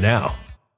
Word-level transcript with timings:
now. 0.00 0.34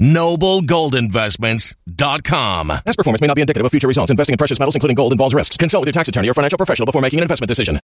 Noblegoldinvestments.com. 0.00 2.68
Past 2.68 2.96
performance 2.96 3.20
may 3.20 3.26
not 3.26 3.34
be 3.34 3.40
indicative 3.40 3.64
of 3.64 3.70
future 3.70 3.88
results. 3.88 4.10
Investing 4.10 4.34
in 4.34 4.38
precious 4.38 4.58
metals, 4.58 4.74
including 4.74 4.96
gold, 4.96 5.12
involves 5.12 5.34
risks. 5.34 5.56
Consult 5.56 5.82
with 5.82 5.88
your 5.88 5.92
tax 5.92 6.08
attorney 6.08 6.28
or 6.28 6.34
financial 6.34 6.56
professional 6.56 6.86
before 6.86 7.02
making 7.02 7.20
an 7.20 7.22
investment 7.22 7.48
decision. 7.48 7.78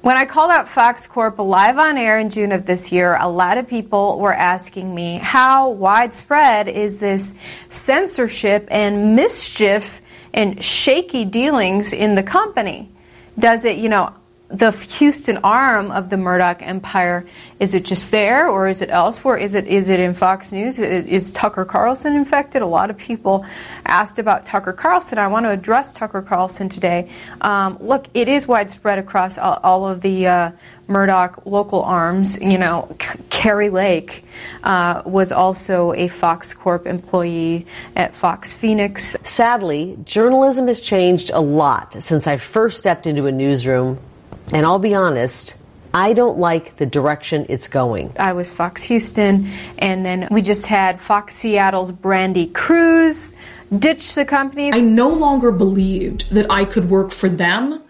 When 0.00 0.16
I 0.16 0.26
called 0.26 0.52
out 0.52 0.68
Fox 0.68 1.08
Corp 1.08 1.40
live 1.40 1.76
on 1.76 1.98
air 1.98 2.20
in 2.20 2.30
June 2.30 2.52
of 2.52 2.66
this 2.66 2.92
year, 2.92 3.16
a 3.20 3.28
lot 3.28 3.58
of 3.58 3.66
people 3.66 4.20
were 4.20 4.32
asking 4.32 4.94
me 4.94 5.18
how 5.18 5.70
widespread 5.70 6.68
is 6.68 7.00
this 7.00 7.34
censorship 7.68 8.68
and 8.70 9.16
mischief 9.16 10.00
and 10.32 10.62
shaky 10.62 11.24
dealings 11.24 11.92
in 11.92 12.14
the 12.14 12.22
company? 12.22 12.88
Does 13.36 13.64
it, 13.64 13.78
you 13.78 13.88
know, 13.88 14.14
the 14.50 14.70
Houston 14.70 15.38
arm 15.44 15.90
of 15.90 16.08
the 16.08 16.16
Murdoch 16.16 16.62
empire, 16.62 17.26
is 17.60 17.74
it 17.74 17.84
just 17.84 18.10
there 18.10 18.48
or 18.48 18.66
is 18.66 18.80
it 18.80 18.88
elsewhere? 18.88 19.36
Is 19.36 19.54
it 19.54 19.66
is 19.66 19.90
it 19.90 20.00
in 20.00 20.14
Fox 20.14 20.52
News? 20.52 20.78
Is 20.78 21.30
Tucker 21.32 21.66
Carlson 21.66 22.16
infected? 22.16 22.62
A 22.62 22.66
lot 22.66 22.88
of 22.88 22.96
people 22.96 23.44
asked 23.84 24.18
about 24.18 24.46
Tucker 24.46 24.72
Carlson. 24.72 25.18
I 25.18 25.26
want 25.26 25.44
to 25.44 25.50
address 25.50 25.92
Tucker 25.92 26.22
Carlson 26.22 26.70
today. 26.70 27.10
Um, 27.42 27.76
look, 27.80 28.06
it 28.14 28.28
is 28.28 28.48
widespread 28.48 28.98
across 28.98 29.36
all, 29.36 29.60
all 29.62 29.86
of 29.86 30.00
the 30.00 30.26
uh, 30.26 30.50
Murdoch 30.86 31.44
local 31.44 31.82
arms. 31.82 32.40
You 32.40 32.56
know, 32.56 32.96
C- 32.98 33.18
Kari 33.28 33.68
Lake 33.68 34.24
uh, 34.64 35.02
was 35.04 35.30
also 35.30 35.92
a 35.92 36.08
Fox 36.08 36.54
Corp 36.54 36.86
employee 36.86 37.66
at 37.94 38.14
Fox 38.14 38.54
Phoenix. 38.54 39.14
Sadly, 39.24 39.98
journalism 40.04 40.68
has 40.68 40.80
changed 40.80 41.30
a 41.34 41.40
lot 41.40 42.02
since 42.02 42.26
I 42.26 42.38
first 42.38 42.78
stepped 42.78 43.06
into 43.06 43.26
a 43.26 43.32
newsroom 43.32 43.98
and 44.52 44.64
I'll 44.66 44.78
be 44.78 44.94
honest, 44.94 45.54
I 45.92 46.12
don't 46.12 46.38
like 46.38 46.76
the 46.76 46.86
direction 46.86 47.46
it's 47.48 47.68
going. 47.68 48.12
I 48.18 48.32
was 48.32 48.50
Fox 48.50 48.82
Houston, 48.84 49.50
and 49.78 50.04
then 50.04 50.28
we 50.30 50.42
just 50.42 50.66
had 50.66 51.00
Fox 51.00 51.34
Seattle's 51.34 51.92
Brandi 51.92 52.52
Kruse 52.52 53.34
ditch 53.76 54.14
the 54.14 54.24
company. 54.24 54.72
I 54.72 54.80
no 54.80 55.08
longer 55.08 55.50
believed 55.50 56.30
that 56.30 56.50
I 56.50 56.64
could 56.64 56.90
work 56.90 57.10
for 57.10 57.28
them 57.28 57.82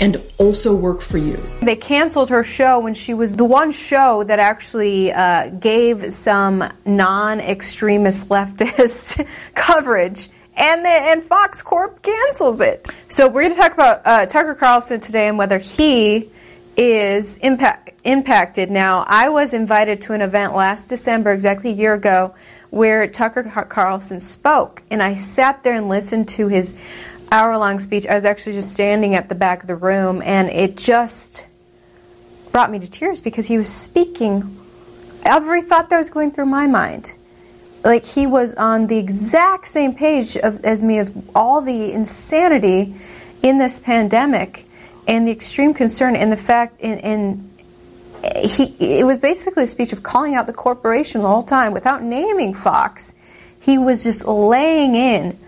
and 0.00 0.16
also 0.38 0.74
work 0.74 1.02
for 1.02 1.18
you. 1.18 1.36
They 1.62 1.76
canceled 1.76 2.30
her 2.30 2.42
show 2.42 2.80
when 2.80 2.94
she 2.94 3.12
was 3.12 3.36
the 3.36 3.44
one 3.44 3.70
show 3.70 4.24
that 4.24 4.38
actually 4.38 5.12
uh, 5.12 5.48
gave 5.50 6.12
some 6.12 6.64
non 6.86 7.40
extremist 7.40 8.28
leftist 8.28 9.26
coverage. 9.54 10.28
And, 10.60 10.84
the, 10.84 10.90
and 10.90 11.24
Fox 11.24 11.62
Corp 11.62 12.02
cancels 12.02 12.60
it. 12.60 12.86
So 13.08 13.28
we're 13.28 13.42
going 13.42 13.54
to 13.54 13.60
talk 13.60 13.72
about 13.72 14.02
uh, 14.04 14.26
Tucker 14.26 14.54
Carlson 14.54 15.00
today 15.00 15.26
and 15.26 15.38
whether 15.38 15.56
he 15.56 16.30
is 16.76 17.38
impact, 17.38 17.98
impacted. 18.04 18.70
Now, 18.70 19.04
I 19.08 19.30
was 19.30 19.54
invited 19.54 20.02
to 20.02 20.12
an 20.12 20.20
event 20.20 20.54
last 20.54 20.88
December, 20.88 21.32
exactly 21.32 21.70
a 21.70 21.74
year 21.74 21.94
ago, 21.94 22.34
where 22.68 23.06
Tucker 23.08 23.42
Carlson 23.68 24.20
spoke, 24.20 24.82
and 24.90 25.02
I 25.02 25.16
sat 25.16 25.62
there 25.62 25.74
and 25.74 25.88
listened 25.88 26.28
to 26.30 26.48
his 26.48 26.76
hour 27.32 27.56
long 27.56 27.80
speech. 27.80 28.06
I 28.06 28.14
was 28.14 28.26
actually 28.26 28.52
just 28.52 28.72
standing 28.72 29.14
at 29.14 29.28
the 29.30 29.34
back 29.34 29.62
of 29.62 29.66
the 29.66 29.76
room, 29.76 30.22
and 30.22 30.50
it 30.50 30.76
just 30.76 31.46
brought 32.52 32.70
me 32.70 32.78
to 32.80 32.86
tears 32.86 33.20
because 33.20 33.46
he 33.46 33.56
was 33.56 33.72
speaking 33.72 34.58
every 35.24 35.62
thought 35.62 35.88
that 35.88 35.98
was 35.98 36.10
going 36.10 36.32
through 36.32 36.46
my 36.46 36.66
mind. 36.66 37.14
Like 37.84 38.04
he 38.04 38.26
was 38.26 38.54
on 38.54 38.88
the 38.88 38.98
exact 38.98 39.66
same 39.66 39.94
page 39.94 40.36
of, 40.36 40.64
as 40.64 40.80
me 40.80 40.98
of 40.98 41.30
all 41.34 41.62
the 41.62 41.92
insanity 41.92 42.94
in 43.42 43.58
this 43.58 43.80
pandemic 43.80 44.66
and 45.06 45.26
the 45.26 45.32
extreme 45.32 45.72
concern 45.72 46.14
and 46.14 46.30
the 46.30 46.36
fact 46.36 46.80
in 46.80 47.50
he 48.44 48.64
it 48.78 49.06
was 49.06 49.18
basically 49.18 49.64
a 49.64 49.66
speech 49.66 49.92
of 49.92 50.02
calling 50.02 50.34
out 50.34 50.46
the 50.46 50.52
corporation 50.52 51.22
the 51.22 51.28
whole 51.28 51.42
time 51.42 51.72
without 51.72 52.02
naming 52.02 52.54
Fox. 52.54 53.14
He 53.60 53.78
was 53.78 54.04
just 54.04 54.26
laying 54.26 54.94
in 54.94 55.38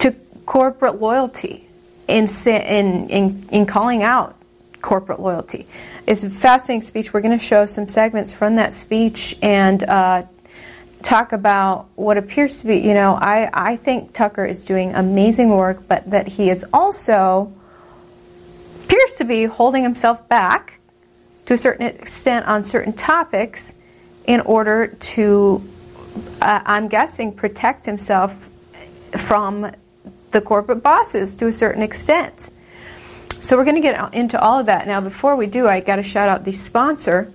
to 0.00 0.14
corporate 0.46 1.00
loyalty 1.00 1.66
in 2.08 2.26
in 2.46 3.08
in, 3.08 3.48
in 3.50 3.66
calling 3.66 4.02
out 4.02 4.36
corporate 4.82 5.20
loyalty. 5.20 5.66
It's 6.06 6.22
a 6.22 6.30
fascinating 6.30 6.82
speech. 6.82 7.12
We're 7.12 7.20
going 7.20 7.38
to 7.38 7.44
show 7.44 7.66
some 7.66 7.88
segments 7.88 8.32
from 8.32 8.56
that 8.56 8.74
speech 8.74 9.36
and 9.42 9.82
uh, 9.84 10.22
talk 11.02 11.32
about 11.32 11.88
what 11.94 12.16
appears 12.18 12.60
to 12.60 12.66
be, 12.66 12.78
you 12.78 12.94
know, 12.94 13.14
I, 13.14 13.50
I 13.52 13.76
think 13.76 14.12
Tucker 14.12 14.44
is 14.44 14.64
doing 14.64 14.94
amazing 14.94 15.50
work, 15.50 15.88
but 15.88 16.10
that 16.10 16.28
he 16.28 16.50
is 16.50 16.64
also 16.72 17.52
appears 18.84 19.16
to 19.16 19.24
be 19.24 19.44
holding 19.44 19.82
himself 19.82 20.28
back 20.28 20.80
to 21.46 21.54
a 21.54 21.58
certain 21.58 21.86
extent 21.86 22.46
on 22.46 22.62
certain 22.62 22.92
topics 22.92 23.74
in 24.24 24.40
order 24.42 24.88
to, 24.88 25.62
uh, 26.40 26.60
I'm 26.64 26.88
guessing, 26.88 27.32
protect 27.32 27.86
himself 27.86 28.48
from 29.16 29.72
the 30.30 30.40
corporate 30.40 30.82
bosses 30.82 31.34
to 31.36 31.46
a 31.46 31.52
certain 31.52 31.82
extent. 31.82 32.50
So 33.40 33.56
we're 33.56 33.64
going 33.64 33.76
to 33.76 33.80
get 33.80 34.12
into 34.14 34.40
all 34.40 34.60
of 34.60 34.66
that. 34.66 34.86
Now, 34.86 35.00
before 35.00 35.34
we 35.34 35.46
do, 35.46 35.66
I 35.66 35.80
got 35.80 35.96
to 35.96 36.02
shout 36.02 36.28
out 36.28 36.44
the 36.44 36.52
sponsor 36.52 37.32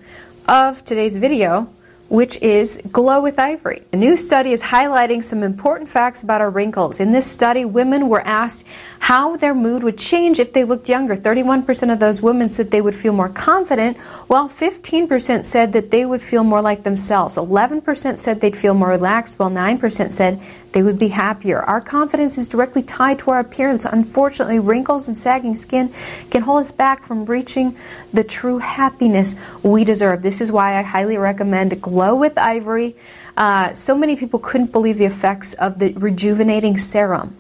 of 0.48 0.86
today's 0.86 1.16
video, 1.16 1.74
which 2.08 2.38
is 2.38 2.80
Glow 2.92 3.22
with 3.22 3.40
Ivory. 3.40 3.82
A 3.92 3.96
new 3.96 4.16
study 4.16 4.52
is 4.52 4.62
highlighting 4.62 5.24
some 5.24 5.42
important 5.42 5.90
facts 5.90 6.22
about 6.22 6.40
our 6.40 6.50
wrinkles. 6.50 7.00
In 7.00 7.12
this 7.12 7.30
study, 7.30 7.66
women 7.66 8.10
were 8.10 8.22
asked 8.22 8.64
how 9.00 9.38
their 9.38 9.56
mood 9.56 9.84
would 9.84 9.98
change 9.98 10.40
if 10.40 10.54
they 10.54 10.64
looked 10.64 10.88
younger. 10.88 11.18
31% 11.18 11.92
of 11.92 12.00
those 12.00 12.22
women 12.22 12.50
said 12.50 12.70
they 12.70 12.82
would 12.82 12.96
feel 12.96 13.14
more 13.14 13.30
confident, 13.30 13.98
while 14.28 14.48
15% 14.48 15.46
said 15.46 15.74
that 15.74 15.90
they 15.90 16.06
would 16.06 16.22
feel 16.22 16.44
more 16.44 16.62
like 16.62 16.84
themselves. 16.84 17.38
11% 17.38 18.18
said 18.20 18.40
they'd 18.40 18.56
feel 18.56 18.74
more 18.74 18.90
relaxed, 18.90 19.40
while 19.40 19.50
9% 19.50 20.12
said 20.12 20.40
they 20.76 20.84
would 20.84 21.00
be 21.00 21.08
happier. 21.08 21.62
Our 21.62 21.80
confidence 21.80 22.38
is 22.38 22.50
directly 22.50 22.84
tied 22.84 23.20
to 23.20 23.32
our 23.32 23.40
appearance. 23.40 23.86
Unfortunately, 23.86 24.60
wrinkles 24.60 25.08
and 25.08 25.18
sagging 25.18 25.56
skin 25.56 25.94
can 26.30 26.42
hold 26.42 26.64
us 26.64 26.74
back 26.74 27.02
from 27.02 27.24
reaching 27.24 27.78
the 28.12 28.26
true 28.26 28.58
happiness 28.58 29.38
we 29.64 29.86
deserve. 29.86 30.22
This 30.22 30.42
is 30.42 30.52
why 30.52 30.78
I 30.78 30.82
highly 30.82 31.18
recommend 31.18 31.82
Glow 31.82 32.14
with 32.14 32.38
Ivory. 32.38 32.98
Uh, 33.38 33.74
so 33.74 33.96
many 33.96 34.18
people 34.18 34.38
couldn't 34.38 34.74
believe 34.74 34.98
the 34.98 35.06
effects 35.06 35.54
of 35.54 35.80
the 35.80 35.94
rejuvenating 35.94 36.78
serum. 36.78 37.38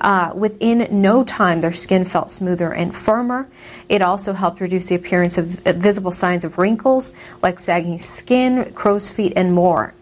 Uh, 0.00 0.32
within 0.34 0.88
no 1.02 1.24
time, 1.24 1.60
their 1.60 1.74
skin 1.74 2.06
felt 2.06 2.30
smoother 2.30 2.72
and 2.72 2.96
firmer. 2.96 3.48
It 3.90 4.00
also 4.00 4.32
helped 4.32 4.62
reduce 4.62 4.86
the 4.86 4.94
appearance 4.94 5.36
of 5.36 5.44
visible 5.46 6.12
signs 6.12 6.42
of 6.42 6.56
wrinkles 6.56 7.12
like 7.42 7.60
sagging 7.60 7.98
skin, 7.98 8.72
crow's 8.72 9.10
feet, 9.10 9.34
and 9.36 9.52
more. 9.52 9.92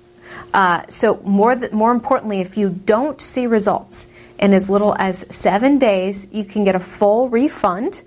Uh, 0.53 0.83
so 0.89 1.21
more 1.25 1.55
th- 1.55 1.73
more 1.73 1.93
importantly, 1.93 2.41
if 2.41 2.57
you 2.57 2.71
don't 2.71 3.21
see 3.21 3.47
results 3.47 4.09
in 4.39 4.53
as 4.53 4.71
little 4.71 4.95
as 4.99 5.25
seven 5.35 5.79
days, 5.79 6.27
you 6.33 6.45
can 6.45 6.65
get 6.65 6.75
a 6.75 6.81
full 6.81 7.29
refund. 7.29 8.03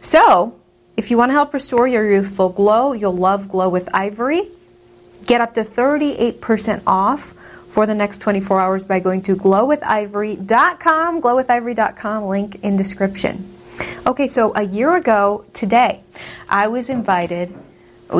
So 0.00 0.58
if 0.96 1.10
you 1.10 1.18
want 1.18 1.30
to 1.30 1.34
help 1.34 1.52
restore 1.52 1.88
your 1.88 2.10
youthful 2.10 2.50
glow, 2.50 2.92
you'll 2.92 3.16
love 3.16 3.48
Glow 3.48 3.68
with 3.68 3.88
Ivory. 3.92 4.48
Get 5.26 5.40
up 5.40 5.54
to 5.54 5.64
38% 5.64 6.82
off 6.86 7.34
for 7.70 7.86
the 7.86 7.94
next 7.94 8.18
24 8.18 8.60
hours 8.60 8.84
by 8.84 9.00
going 9.00 9.22
to 9.22 9.34
glowwithivory.com, 9.34 11.20
glowwithivory.com, 11.20 12.24
link 12.24 12.56
in 12.62 12.76
description. 12.76 13.50
Okay, 14.06 14.28
so 14.28 14.54
a 14.54 14.62
year 14.62 14.94
ago 14.94 15.44
today, 15.52 16.02
I 16.48 16.68
was 16.68 16.88
invited 16.88 17.52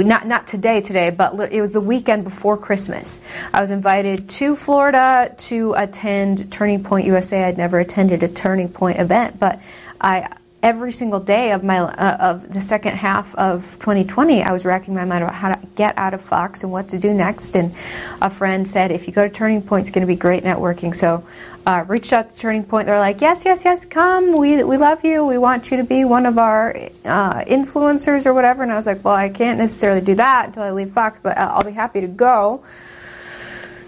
not 0.02 0.26
not 0.26 0.46
today 0.46 0.80
today 0.80 1.10
but 1.10 1.52
it 1.52 1.60
was 1.60 1.72
the 1.72 1.80
weekend 1.80 2.24
before 2.24 2.56
christmas. 2.56 3.20
I 3.52 3.60
was 3.60 3.70
invited 3.70 4.28
to 4.30 4.56
florida 4.56 5.34
to 5.38 5.74
attend 5.74 6.52
turning 6.52 6.82
point 6.82 7.06
usa 7.06 7.44
i'd 7.44 7.58
never 7.58 7.78
attended 7.78 8.22
a 8.22 8.28
turning 8.28 8.68
point 8.68 8.98
event 8.98 9.38
but 9.38 9.60
i 10.00 10.28
every 10.64 10.92
single 10.92 11.20
day 11.20 11.52
of 11.52 11.62
my 11.62 11.78
uh, 11.78 12.16
of 12.16 12.52
the 12.52 12.60
second 12.60 12.96
half 12.96 13.34
of 13.34 13.62
2020 13.80 14.42
i 14.42 14.50
was 14.50 14.64
racking 14.64 14.94
my 14.94 15.04
mind 15.04 15.22
about 15.22 15.34
how 15.34 15.54
to 15.54 15.66
get 15.76 15.96
out 15.98 16.14
of 16.14 16.20
fox 16.22 16.62
and 16.62 16.72
what 16.72 16.88
to 16.88 16.98
do 16.98 17.12
next 17.12 17.54
and 17.54 17.74
a 18.22 18.30
friend 18.30 18.66
said 18.66 18.90
if 18.90 19.06
you 19.06 19.12
go 19.12 19.28
to 19.28 19.32
turning 19.32 19.60
point 19.60 19.82
it's 19.82 19.90
going 19.90 20.00
to 20.00 20.10
be 20.10 20.16
great 20.16 20.42
networking 20.42 20.96
so 20.96 21.22
uh, 21.66 21.82
reached 21.88 22.12
out 22.12 22.30
to 22.30 22.36
Turning 22.36 22.62
Point. 22.62 22.86
They're 22.86 22.98
like, 22.98 23.22
yes, 23.22 23.46
yes, 23.46 23.64
yes, 23.64 23.86
come. 23.86 24.36
We, 24.36 24.62
we 24.64 24.76
love 24.76 25.02
you. 25.02 25.24
We 25.24 25.38
want 25.38 25.70
you 25.70 25.78
to 25.78 25.82
be 25.82 26.04
one 26.04 26.26
of 26.26 26.36
our 26.36 26.76
uh, 27.06 27.42
influencers 27.44 28.26
or 28.26 28.34
whatever. 28.34 28.62
And 28.62 28.70
I 28.70 28.76
was 28.76 28.86
like, 28.86 29.02
well, 29.02 29.14
I 29.14 29.30
can't 29.30 29.58
necessarily 29.58 30.02
do 30.02 30.14
that 30.16 30.48
until 30.48 30.62
I 30.62 30.72
leave 30.72 30.90
Fox, 30.90 31.20
but 31.22 31.38
I'll 31.38 31.64
be 31.64 31.72
happy 31.72 32.02
to 32.02 32.06
go. 32.06 32.62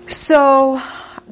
So 0.09 0.81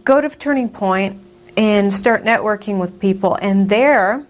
go 0.04 0.20
to 0.20 0.28
Turning 0.28 0.68
Point 0.68 1.18
and 1.56 1.90
start 1.90 2.24
networking 2.24 2.78
with 2.78 3.00
people. 3.00 3.36
And 3.36 3.70
there 3.70 4.26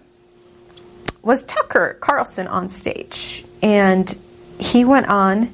was 1.25 1.43
Tucker 1.43 1.97
Carlson 1.99 2.47
on 2.47 2.69
stage. 2.69 3.43
And 3.61 4.17
he 4.59 4.85
went 4.85 5.07
on 5.07 5.53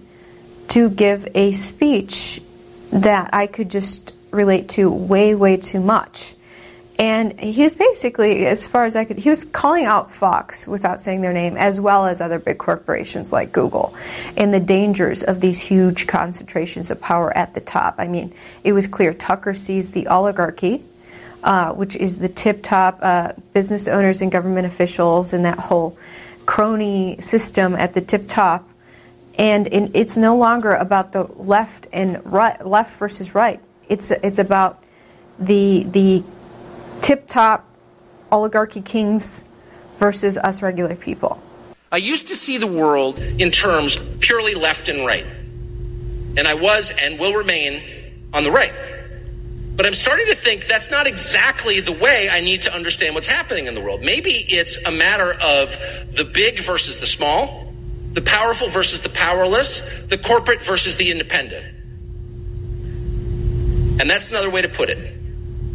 to 0.68 0.90
give 0.90 1.28
a 1.34 1.54
speech 1.54 2.42
that 2.92 3.30
I 3.34 3.48
could 3.48 3.72
just 3.72 4.14
relate 4.32 4.70
to 4.70 4.92
way, 4.92 5.34
way 5.34 5.58
too 5.58 5.80
much. 5.80 6.36
And 7.00 7.40
he 7.40 7.64
was 7.64 7.74
basically, 7.74 8.46
as 8.46 8.68
far 8.68 8.86
as 8.86 8.96
I 8.96 9.06
could, 9.06 9.18
he 9.18 9.30
was 9.30 9.44
calling 9.44 9.86
out 9.86 10.12
Fox 10.12 10.68
without 10.68 11.02
saying 11.02 11.22
their 11.22 11.34
name, 11.34 11.58
as 11.58 11.80
well 11.80 12.06
as 12.06 12.22
other 12.22 12.38
big 12.38 12.60
corporations 12.60 13.34
like 13.34 13.52
Google, 13.52 13.96
and 14.38 14.54
the 14.54 14.60
dangers 14.60 15.24
of 15.24 15.40
these 15.40 15.62
huge 15.62 16.06
concentrations 16.06 16.92
of 16.92 17.02
power 17.02 17.36
at 17.36 17.56
the 17.56 17.62
top. 17.62 17.96
I 17.98 18.08
mean, 18.08 18.34
it 18.64 18.74
was 18.74 18.86
clear 18.86 19.14
Tucker 19.14 19.56
sees 19.56 19.92
the 19.92 20.08
oligarchy, 20.08 20.84
uh, 21.44 21.74
which 21.74 21.96
is 21.96 22.20
the 22.20 22.30
tip 22.30 22.64
top 22.64 23.00
uh, 23.02 23.34
business 23.54 23.88
owners 23.88 24.22
and 24.22 24.32
government 24.32 24.68
officials, 24.68 25.34
and 25.34 25.46
that 25.46 25.58
whole 25.58 25.98
crony 26.46 27.20
system 27.22 27.76
at 27.76 27.94
the 27.94 28.02
tip 28.02 28.28
top. 28.28 28.68
And 29.38 29.68
in, 29.68 29.92
it's 29.94 30.18
no 30.18 30.38
longer 30.38 30.74
about 30.74 31.14
the 31.14 31.24
left 31.24 31.88
and 31.94 32.24
right, 32.26 32.66
left 32.66 32.98
versus 32.98 33.34
right. 33.34 33.60
It's 33.90 34.12
it's 34.12 34.40
about 34.40 34.84
the 35.40 35.84
the 35.84 36.24
tip 37.02 37.28
top 37.28 37.66
oligarchy 38.32 38.82
kings 38.82 39.46
versus 40.00 40.38
us 40.38 40.62
regular 40.62 40.96
people. 40.96 41.42
I 41.92 41.98
used 41.98 42.28
to 42.30 42.36
see 42.36 42.58
the 42.58 42.68
world 42.68 43.20
in 43.20 43.52
terms 43.52 44.00
purely 44.20 44.56
left 44.56 44.88
and 44.88 45.06
right. 45.06 45.26
And 46.38 46.48
I 46.48 46.54
was 46.54 46.92
and 46.92 47.20
will 47.20 47.34
remain 47.34 47.84
on 48.34 48.44
the 48.44 48.52
right. 48.52 48.74
But 49.76 49.86
I'm 49.86 49.94
starting 49.94 50.28
to 50.28 50.36
think 50.36 50.68
that's 50.68 50.92
not 50.92 51.08
exactly 51.08 51.80
the 51.80 51.94
way 51.94 52.30
I 52.30 52.42
need 52.42 52.64
to 52.64 52.74
understand 52.74 53.16
what's 53.16 53.28
happening 53.28 53.68
in 53.68 53.76
the 53.76 53.82
world. 53.82 54.02
Maybe 54.02 54.32
it's 54.32 54.78
a 54.86 54.92
matter 54.92 55.34
of 55.34 55.78
the 56.14 56.26
big 56.26 56.60
versus 56.60 57.00
the 57.00 57.06
small, 57.06 57.74
the 58.14 58.22
powerful 58.22 58.68
versus 58.68 59.00
the 59.00 59.10
powerless, 59.10 59.82
the 60.08 60.18
corporate 60.18 60.62
versus 60.62 60.98
the 60.98 61.10
independent. 61.10 61.66
And 64.02 64.10
that's 64.10 64.30
another 64.30 64.50
way 64.50 64.62
to 64.62 64.70
put 64.70 64.90
it 64.90 65.18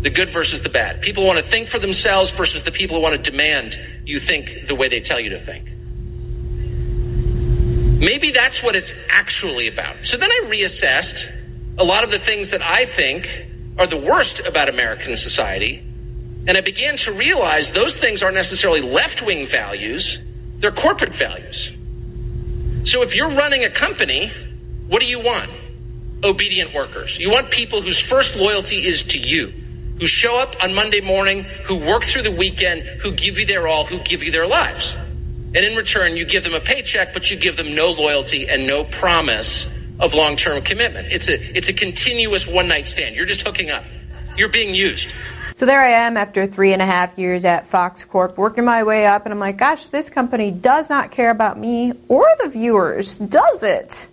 the 0.03 0.11
good 0.11 0.29
versus 0.29 0.63
the 0.63 0.69
bad. 0.69 1.01
People 1.01 1.27
want 1.27 1.39
to 1.39 1.45
think 1.45 1.67
for 1.67 1.81
themselves 1.81 2.31
versus 2.31 2.63
the 2.63 2.71
people 2.71 2.97
who 2.97 3.03
want 3.03 3.17
to 3.17 3.31
demand 3.31 3.81
you 4.05 4.21
think 4.21 4.69
the 4.69 4.75
way 4.75 4.89
they 4.89 5.01
tell 5.01 5.19
you 5.19 5.31
to 5.31 5.41
think. 5.41 5.73
Maybe 7.99 8.31
that's 8.31 8.63
what 8.63 8.77
it's 8.77 8.95
actually 9.11 9.67
about. 9.67 9.97
So 10.07 10.17
then 10.17 10.31
I 10.31 10.43
reassessed 10.45 11.35
a 11.79 11.83
lot 11.83 12.05
of 12.05 12.11
the 12.11 12.19
things 12.19 12.51
that 12.51 12.63
I 12.63 12.85
think 12.85 13.46
are 13.79 13.87
the 13.87 13.97
worst 13.97 14.41
about 14.47 14.69
American 14.69 15.17
society 15.17 15.83
And 16.47 16.57
I 16.57 16.61
began 16.61 16.97
to 16.99 17.13
realize 17.13 17.73
those 17.73 17.97
things 17.97 18.23
aren't 18.23 18.37
necessarily 18.37 18.81
left 18.81 19.21
wing 19.21 19.47
values, 19.47 20.21
they're 20.59 20.71
corporate 20.71 21.15
values. 21.15 21.73
So 22.85 23.03
if 23.03 23.17
you're 23.17 23.31
running 23.31 23.65
a 23.65 23.71
company, 23.71 24.31
what 24.87 25.01
do 25.01 25.07
you 25.07 25.21
want? 25.21 25.51
Obedient 26.23 26.73
workers. 26.73 27.19
You 27.19 27.31
want 27.31 27.51
people 27.51 27.83
whose 27.83 27.99
first 27.99 28.37
loyalty 28.37 28.87
is 28.87 29.03
to 29.05 29.19
you, 29.19 29.53
who 29.99 30.07
show 30.07 30.39
up 30.39 30.55
on 30.63 30.73
Monday 30.73 31.01
morning, 31.01 31.43
who 31.65 31.77
work 31.77 32.05
through 32.05 32.23
the 32.23 32.31
weekend, 32.31 32.83
who 32.83 33.11
give 33.11 33.39
you 33.39 33.45
their 33.45 33.67
all, 33.67 33.85
who 33.85 33.99
give 33.99 34.23
you 34.23 34.31
their 34.31 34.47
lives. 34.47 34.95
And 35.55 35.65
in 35.65 35.77
return, 35.77 36.17
you 36.17 36.25
give 36.25 36.45
them 36.45 36.55
a 36.55 36.61
paycheck, 36.61 37.13
but 37.13 37.29
you 37.31 37.37
give 37.37 37.57
them 37.57 37.75
no 37.75 37.91
loyalty 37.91 38.49
and 38.49 38.67
no 38.67 38.85
promise 38.85 39.67
of 39.99 40.15
long 40.15 40.37
term 40.37 40.63
commitment. 40.63 41.09
It's 41.13 41.29
a, 41.29 41.57
it's 41.57 41.69
a 41.69 41.73
continuous 41.73 42.47
one 42.47 42.69
night 42.69 42.87
stand. 42.87 43.17
You're 43.17 43.27
just 43.27 43.47
hooking 43.47 43.71
up, 43.71 43.85
you're 44.37 44.49
being 44.49 44.75
used. 44.75 45.15
So 45.57 45.65
there 45.65 45.81
I 45.81 46.05
am 46.05 46.19
after 46.19 46.47
three 46.47 46.75
and 46.75 46.83
a 46.83 46.87
half 46.87 47.19
years 47.19 47.47
at 47.47 47.67
Fox 47.67 48.05
Corp, 48.05 48.37
working 48.37 48.67
my 48.67 48.83
way 48.83 49.07
up, 49.07 49.25
and 49.25 49.33
I'm 49.33 49.39
like, 49.39 49.57
gosh, 49.57 49.87
this 49.87 50.11
company 50.11 50.51
does 50.51 50.91
not 50.91 51.11
care 51.11 51.31
about 51.31 51.59
me 51.59 51.95
or 52.09 52.27
the 52.43 52.51
viewers, 52.51 53.19
does 53.19 53.63
it? 53.63 54.07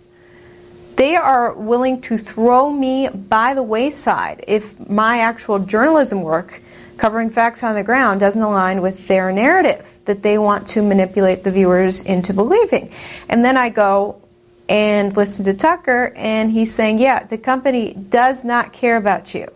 They 0.96 1.16
are 1.16 1.52
willing 1.52 2.00
to 2.02 2.16
throw 2.16 2.70
me 2.70 3.10
by 3.10 3.52
the 3.52 3.62
wayside 3.62 4.44
if 4.48 4.88
my 4.88 5.18
actual 5.18 5.58
journalism 5.58 6.22
work 6.22 6.62
covering 6.96 7.28
facts 7.28 7.62
on 7.62 7.74
the 7.74 7.82
ground 7.82 8.20
doesn't 8.20 8.40
align 8.40 8.80
with 8.80 9.06
their 9.06 9.30
narrative 9.30 9.86
that 10.06 10.22
they 10.22 10.38
want 10.38 10.68
to 10.68 10.82
manipulate 10.82 11.44
the 11.44 11.50
viewers 11.50 12.00
into 12.00 12.32
believing. 12.32 12.90
And 13.28 13.44
then 13.44 13.58
I 13.58 13.68
go 13.68 14.22
and 14.68 15.16
listen 15.16 15.44
to 15.44 15.54
Tucker, 15.54 16.12
and 16.16 16.50
he's 16.50 16.74
saying, 16.74 16.98
yeah, 16.98 17.24
the 17.24 17.38
company 17.38 17.94
does 17.94 18.44
not 18.44 18.72
care 18.72 18.96
about 18.96 19.34
you. 19.34 19.50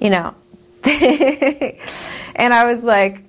You 0.00 0.10
know, 0.10 0.34
and 0.84 2.52
I 2.52 2.66
was 2.66 2.84
like, 2.84 3.22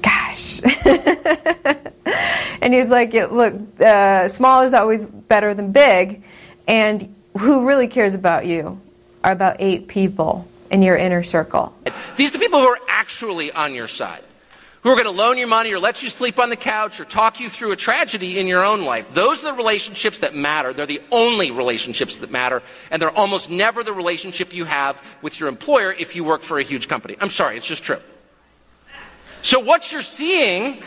gosh. 0.00 0.62
and 2.62 2.72
he's 2.72 2.90
like, 2.90 3.12
look, 3.12 3.54
uh, 3.80 4.28
small 4.28 4.62
is 4.62 4.72
always 4.72 5.10
better 5.10 5.54
than 5.54 5.72
big. 5.72 6.22
And 6.66 7.14
who 7.38 7.66
really 7.66 7.88
cares 7.88 8.14
about 8.14 8.46
you 8.46 8.80
are 9.24 9.32
about 9.32 9.56
eight 9.58 9.88
people 9.88 10.48
in 10.70 10.82
your 10.82 10.96
inner 10.96 11.22
circle. 11.22 11.74
These 12.16 12.30
are 12.30 12.34
the 12.34 12.38
people 12.38 12.60
who 12.60 12.66
are 12.66 12.78
actually 12.88 13.52
on 13.52 13.74
your 13.74 13.88
side 13.88 14.24
who 14.82 14.90
are 14.90 14.94
going 14.94 15.04
to 15.04 15.10
loan 15.10 15.38
you 15.38 15.46
money 15.46 15.72
or 15.72 15.78
let 15.78 16.02
you 16.02 16.08
sleep 16.08 16.38
on 16.38 16.50
the 16.50 16.56
couch 16.56 16.98
or 16.98 17.04
talk 17.04 17.38
you 17.38 17.48
through 17.48 17.70
a 17.70 17.76
tragedy 17.76 18.38
in 18.38 18.48
your 18.48 18.64
own 18.64 18.84
life. 18.84 19.14
Those 19.14 19.44
are 19.44 19.52
the 19.52 19.56
relationships 19.56 20.18
that 20.18 20.34
matter. 20.34 20.72
They're 20.72 20.86
the 20.86 21.02
only 21.12 21.52
relationships 21.52 22.16
that 22.18 22.32
matter. 22.32 22.62
And 22.90 23.00
they're 23.00 23.16
almost 23.16 23.48
never 23.48 23.84
the 23.84 23.92
relationship 23.92 24.52
you 24.52 24.64
have 24.64 25.00
with 25.22 25.38
your 25.38 25.48
employer 25.48 25.92
if 25.92 26.16
you 26.16 26.24
work 26.24 26.42
for 26.42 26.58
a 26.58 26.64
huge 26.64 26.88
company. 26.88 27.16
I'm 27.20 27.30
sorry, 27.30 27.56
it's 27.56 27.66
just 27.66 27.84
true. 27.84 28.00
So 29.42 29.60
what 29.60 29.92
you're 29.92 30.02
seeing, 30.02 30.82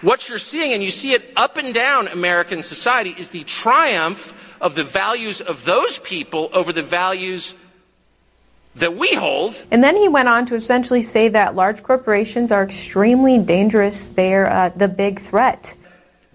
what 0.00 0.28
you're 0.28 0.38
seeing, 0.38 0.72
and 0.72 0.82
you 0.82 0.90
see 0.90 1.12
it 1.12 1.32
up 1.36 1.56
and 1.56 1.72
down 1.72 2.08
American 2.08 2.62
society, 2.62 3.14
is 3.16 3.28
the 3.28 3.44
triumph 3.44 4.56
of 4.60 4.74
the 4.74 4.84
values 4.84 5.40
of 5.40 5.64
those 5.64 6.00
people 6.00 6.50
over 6.52 6.72
the 6.72 6.82
values 6.82 7.54
that 8.78 8.96
we 8.96 9.14
hold. 9.14 9.62
And 9.70 9.82
then 9.82 9.96
he 9.96 10.08
went 10.08 10.28
on 10.28 10.46
to 10.46 10.54
essentially 10.54 11.02
say 11.02 11.28
that 11.28 11.54
large 11.54 11.82
corporations 11.82 12.52
are 12.52 12.62
extremely 12.62 13.38
dangerous. 13.38 14.08
They're 14.08 14.50
uh, 14.50 14.68
the 14.70 14.88
big 14.88 15.20
threat. 15.20 15.76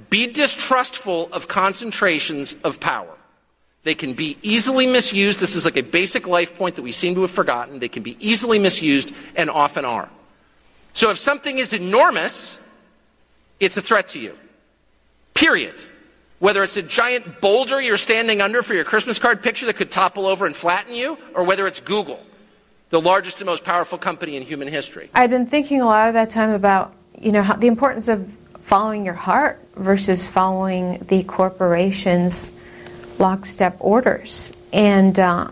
Be 0.09 0.27
distrustful 0.27 1.29
of 1.31 1.47
concentrations 1.47 2.55
of 2.63 2.79
power. 2.79 3.15
They 3.83 3.95
can 3.95 4.13
be 4.13 4.37
easily 4.41 4.87
misused. 4.87 5.39
This 5.39 5.55
is 5.55 5.65
like 5.65 5.77
a 5.77 5.83
basic 5.83 6.27
life 6.27 6.57
point 6.57 6.75
that 6.75 6.83
we 6.83 6.91
seem 6.91 7.15
to 7.15 7.21
have 7.21 7.31
forgotten. 7.31 7.79
They 7.79 7.89
can 7.89 8.03
be 8.03 8.17
easily 8.19 8.59
misused 8.59 9.13
and 9.35 9.49
often 9.49 9.85
are. 9.85 10.09
So 10.93 11.09
if 11.09 11.17
something 11.17 11.57
is 11.57 11.73
enormous, 11.73 12.57
it's 13.59 13.77
a 13.77 13.81
threat 13.81 14.09
to 14.09 14.19
you. 14.19 14.37
Period. 15.33 15.75
Whether 16.39 16.61
it's 16.63 16.77
a 16.77 16.83
giant 16.83 17.41
boulder 17.41 17.81
you're 17.81 17.97
standing 17.97 18.41
under 18.41 18.63
for 18.63 18.73
your 18.73 18.83
Christmas 18.83 19.17
card 19.17 19.41
picture 19.41 19.65
that 19.65 19.77
could 19.77 19.91
topple 19.91 20.27
over 20.27 20.45
and 20.45 20.55
flatten 20.55 20.93
you, 20.93 21.17
or 21.33 21.43
whether 21.43 21.65
it's 21.67 21.79
Google 21.79 22.19
the 22.93 23.01
largest 23.01 23.41
and 23.41 23.47
most 23.47 23.63
powerful 23.63 23.97
company 23.97 24.35
in 24.35 24.43
human 24.43 24.67
history. 24.67 25.09
I've 25.15 25.31
been 25.31 25.47
thinking 25.47 25.81
a 25.81 25.85
lot 25.85 26.09
of 26.09 26.13
that 26.13 26.29
time 26.29 26.51
about, 26.51 26.93
you 27.19 27.31
know, 27.31 27.41
how, 27.41 27.55
the 27.55 27.65
importance 27.65 28.07
of 28.07 28.31
following 28.65 29.03
your 29.03 29.15
heart 29.15 29.59
versus 29.75 30.27
following 30.27 30.99
the 31.07 31.23
corporation's 31.23 32.51
lockstep 33.17 33.77
orders. 33.79 34.53
And 34.71 35.17
uh, 35.17 35.49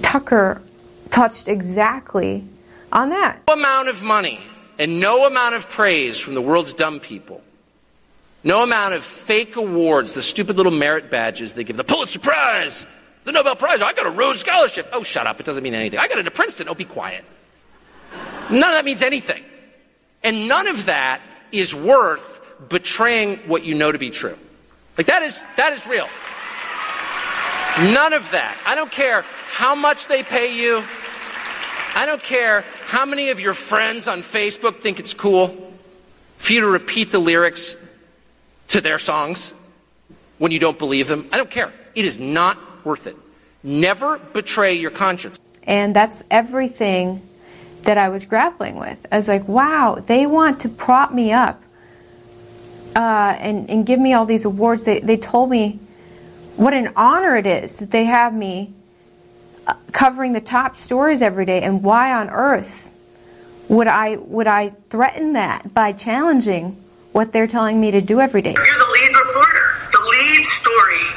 Tucker 0.00 0.62
touched 1.10 1.48
exactly 1.48 2.44
on 2.90 3.10
that. 3.10 3.42
No 3.46 3.52
amount 3.52 3.88
of 3.88 4.02
money 4.02 4.40
and 4.78 5.00
no 5.00 5.26
amount 5.26 5.54
of 5.54 5.68
praise 5.68 6.18
from 6.18 6.32
the 6.32 6.40
world's 6.40 6.72
dumb 6.72 6.98
people. 6.98 7.42
No 8.42 8.64
amount 8.64 8.94
of 8.94 9.04
fake 9.04 9.56
awards, 9.56 10.14
the 10.14 10.22
stupid 10.22 10.56
little 10.56 10.72
merit 10.72 11.10
badges 11.10 11.52
they 11.52 11.62
give, 11.62 11.76
the 11.76 11.84
Pulitzer 11.84 12.20
Prize, 12.20 12.86
the 13.24 13.32
Nobel 13.32 13.56
Prize. 13.56 13.80
I 13.82 13.92
got 13.92 14.06
a 14.06 14.10
Rhodes 14.10 14.40
Scholarship. 14.40 14.88
Oh, 14.92 15.02
shut 15.02 15.26
up. 15.26 15.40
It 15.40 15.46
doesn't 15.46 15.62
mean 15.62 15.74
anything. 15.74 15.98
I 15.98 16.08
got 16.08 16.18
into 16.18 16.30
Princeton. 16.30 16.68
Oh, 16.68 16.74
be 16.74 16.84
quiet. 16.84 17.24
None 18.50 18.62
of 18.62 18.74
that 18.74 18.84
means 18.84 19.02
anything. 19.02 19.44
And 20.22 20.48
none 20.48 20.68
of 20.68 20.86
that 20.86 21.20
is 21.50 21.74
worth 21.74 22.40
betraying 22.68 23.38
what 23.48 23.64
you 23.64 23.74
know 23.74 23.92
to 23.92 23.98
be 23.98 24.10
true. 24.10 24.36
Like 24.96 25.06
that 25.06 25.22
is, 25.22 25.40
that 25.56 25.72
is 25.72 25.86
real. 25.86 26.08
None 27.94 28.12
of 28.12 28.30
that. 28.32 28.56
I 28.66 28.74
don't 28.74 28.90
care 28.90 29.22
how 29.22 29.74
much 29.74 30.06
they 30.06 30.22
pay 30.22 30.56
you. 30.56 30.84
I 31.94 32.04
don't 32.06 32.22
care 32.22 32.64
how 32.86 33.06
many 33.06 33.30
of 33.30 33.40
your 33.40 33.54
friends 33.54 34.06
on 34.08 34.20
Facebook 34.20 34.80
think 34.80 35.00
it's 35.00 35.14
cool 35.14 35.72
for 36.36 36.52
you 36.52 36.60
to 36.60 36.66
repeat 36.66 37.10
the 37.10 37.18
lyrics 37.18 37.76
to 38.68 38.80
their 38.80 38.98
songs 38.98 39.54
when 40.38 40.52
you 40.52 40.58
don't 40.58 40.78
believe 40.78 41.06
them. 41.06 41.28
I 41.32 41.36
don't 41.36 41.50
care. 41.50 41.72
It 41.94 42.04
is 42.04 42.18
not 42.18 42.58
worth 42.84 43.06
it. 43.06 43.16
Never 43.62 44.18
betray 44.18 44.74
your 44.74 44.90
conscience. 44.90 45.38
And 45.64 45.94
that's 45.94 46.22
everything 46.30 47.22
that 47.82 47.98
I 47.98 48.08
was 48.08 48.24
grappling 48.24 48.76
with. 48.76 48.98
I 49.10 49.16
was 49.16 49.28
like, 49.28 49.46
wow, 49.48 50.02
they 50.04 50.26
want 50.26 50.60
to 50.60 50.68
prop 50.68 51.12
me 51.12 51.32
up 51.32 51.62
uh, 52.94 52.98
and, 53.38 53.70
and 53.70 53.86
give 53.86 53.98
me 53.98 54.12
all 54.12 54.26
these 54.26 54.44
awards. 54.44 54.84
They, 54.84 55.00
they 55.00 55.16
told 55.16 55.50
me 55.50 55.78
what 56.56 56.74
an 56.74 56.92
honor 56.96 57.36
it 57.36 57.46
is 57.46 57.78
that 57.78 57.90
they 57.90 58.04
have 58.04 58.34
me 58.34 58.72
uh, 59.66 59.74
covering 59.92 60.32
the 60.32 60.40
top 60.40 60.78
stories 60.78 61.22
every 61.22 61.46
day, 61.46 61.62
and 61.62 61.82
why 61.82 62.12
on 62.12 62.28
earth 62.30 62.92
would 63.68 63.86
I 63.86 64.16
would 64.16 64.46
I 64.46 64.70
threaten 64.90 65.32
that 65.34 65.72
by 65.72 65.92
challenging 65.92 66.76
what 67.12 67.32
they're 67.32 67.46
telling 67.46 67.80
me 67.80 67.90
to 67.92 68.00
do 68.00 68.20
every 68.20 68.42
day? 68.42 68.54
You're 68.54 68.64
the 68.64 68.90
lead 68.92 69.16
reporter. 69.16 69.72
The 69.92 70.18
lead 70.18 70.44
story 70.44 71.11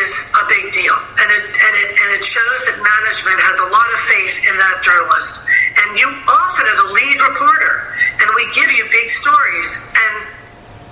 is 0.00 0.32
a 0.34 0.44
big 0.48 0.72
deal. 0.72 0.96
And 1.20 1.28
it, 1.30 1.44
and, 1.44 1.74
it, 1.84 1.90
and 1.94 2.08
it 2.16 2.24
shows 2.24 2.58
that 2.66 2.76
management 2.80 3.38
has 3.44 3.60
a 3.60 3.68
lot 3.68 3.88
of 3.92 4.00
faith 4.08 4.42
in 4.48 4.54
that 4.56 4.80
journalist. 4.80 5.44
And 5.76 5.88
you 6.00 6.08
often 6.08 6.64
as 6.66 6.78
a 6.80 6.88
lead 6.92 7.18
reporter, 7.20 7.94
and 8.20 8.28
we 8.36 8.48
give 8.56 8.72
you 8.72 8.84
big 8.90 9.08
stories, 9.08 9.80
and 9.92 10.14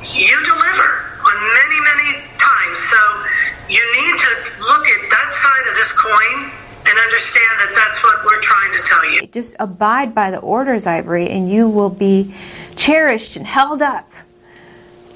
you 0.05 0.37
deliver 0.45 0.91
on 1.25 1.37
many, 1.57 1.79
many 1.83 2.11
times. 2.39 2.79
So 2.79 3.01
you 3.69 3.83
need 3.99 4.15
to 4.17 4.31
look 4.69 4.85
at 4.87 5.01
that 5.11 5.29
side 5.33 5.65
of 5.69 5.75
this 5.75 5.93
coin 5.93 6.53
and 6.89 6.99
understand 6.99 7.53
that 7.61 7.73
that's 7.75 8.03
what 8.03 8.25
we're 8.25 8.41
trying 8.41 8.73
to 8.73 8.83
tell 8.85 9.05
you. 9.11 9.27
Just 9.29 9.57
abide 9.61 10.15
by 10.15 10.31
the 10.31 10.39
orders, 10.39 10.87
Ivory, 10.87 11.29
and 11.29 11.51
you 11.51 11.69
will 11.69 11.91
be 11.91 12.35
cherished 12.77 13.37
and 13.37 13.47
held 13.47 13.83
up 13.83 14.08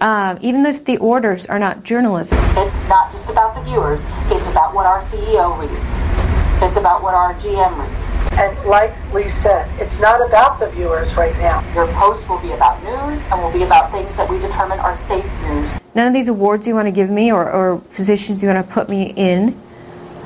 um, 0.03 0.37
even 0.43 0.67
if 0.67 0.85
the 0.85 0.99
orders 0.99 1.47
are 1.47 1.61
not 1.61 1.85
journalism. 1.85 2.37
It's 2.57 2.89
not 2.89 3.13
just 3.13 3.31
about 3.31 3.55
the 3.55 3.63
viewers, 3.63 4.01
it's 4.27 4.51
about 4.51 4.75
what 4.75 4.85
our 4.85 5.01
CEO 5.03 5.57
reads, 5.61 6.63
it's 6.63 6.77
about 6.77 7.05
what 7.05 7.15
our 7.15 7.35
GM 7.35 7.81
reads. 7.81 8.33
And 8.33 8.59
like 8.67 8.93
Lee 9.13 9.29
said, 9.29 9.69
it's 9.81 10.01
not 10.01 10.27
about 10.27 10.59
the 10.59 10.69
viewers 10.71 11.15
right 11.17 11.37
now. 11.39 11.63
Your 11.75 11.87
post 11.93 12.29
will 12.29 12.41
be 12.41 12.51
about 12.51 12.83
news 12.83 13.23
and 13.31 13.43
will 13.43 13.53
be 13.53 13.63
about 13.63 13.93
things 13.93 14.13
that 14.17 14.29
we 14.29 14.39
determine 14.39 14.81
are 14.81 14.97
safe 14.97 15.25
news. 15.43 15.71
None 15.95 16.07
of 16.09 16.13
these 16.13 16.29
awards 16.29 16.67
you 16.67 16.75
want 16.75 16.87
to 16.87 16.93
give 16.93 17.11
me 17.11 17.31
or, 17.31 17.49
or 17.49 17.79
positions 17.95 18.43
you 18.43 18.49
want 18.49 18.67
to 18.67 18.73
put 18.73 18.89
me 18.89 19.13
in 19.15 19.61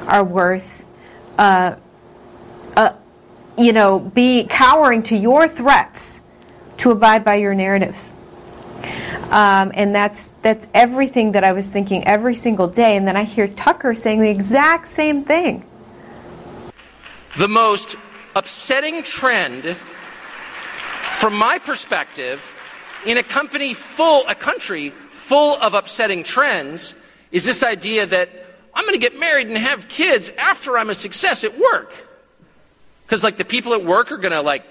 are 0.06 0.22
worth, 0.24 0.84
uh, 1.36 1.74
uh, 2.76 2.92
you 3.58 3.72
know, 3.72 3.98
be 3.98 4.46
cowering 4.48 5.02
to 5.02 5.16
your 5.16 5.48
threats 5.48 6.20
to 6.78 6.92
abide 6.92 7.24
by 7.24 7.34
your 7.34 7.54
narrative. 7.54 8.05
Um, 9.30 9.72
and 9.74 9.94
that's 9.94 10.30
that's 10.42 10.66
everything 10.72 11.32
that 11.32 11.42
I 11.42 11.52
was 11.52 11.68
thinking 11.68 12.06
every 12.06 12.34
single 12.34 12.68
day. 12.68 12.96
And 12.96 13.06
then 13.08 13.16
I 13.16 13.24
hear 13.24 13.48
Tucker 13.48 13.94
saying 13.94 14.20
the 14.20 14.30
exact 14.30 14.88
same 14.88 15.24
thing. 15.24 15.64
The 17.36 17.48
most 17.48 17.96
upsetting 18.34 19.02
trend, 19.02 19.76
from 21.16 21.34
my 21.34 21.58
perspective, 21.58 22.40
in 23.04 23.18
a 23.18 23.22
company 23.22 23.74
full, 23.74 24.26
a 24.28 24.34
country 24.34 24.90
full 25.10 25.56
of 25.56 25.74
upsetting 25.74 26.22
trends, 26.22 26.94
is 27.32 27.44
this 27.44 27.62
idea 27.62 28.06
that 28.06 28.30
I'm 28.74 28.84
going 28.84 28.98
to 28.98 28.98
get 28.98 29.18
married 29.18 29.48
and 29.48 29.58
have 29.58 29.88
kids 29.88 30.30
after 30.38 30.78
I'm 30.78 30.90
a 30.90 30.94
success 30.94 31.44
at 31.44 31.58
work. 31.58 31.94
Because, 33.04 33.24
like, 33.24 33.36
the 33.36 33.44
people 33.44 33.72
at 33.74 33.84
work 33.84 34.12
are 34.12 34.18
going 34.18 34.32
to, 34.32 34.42
like, 34.42 34.64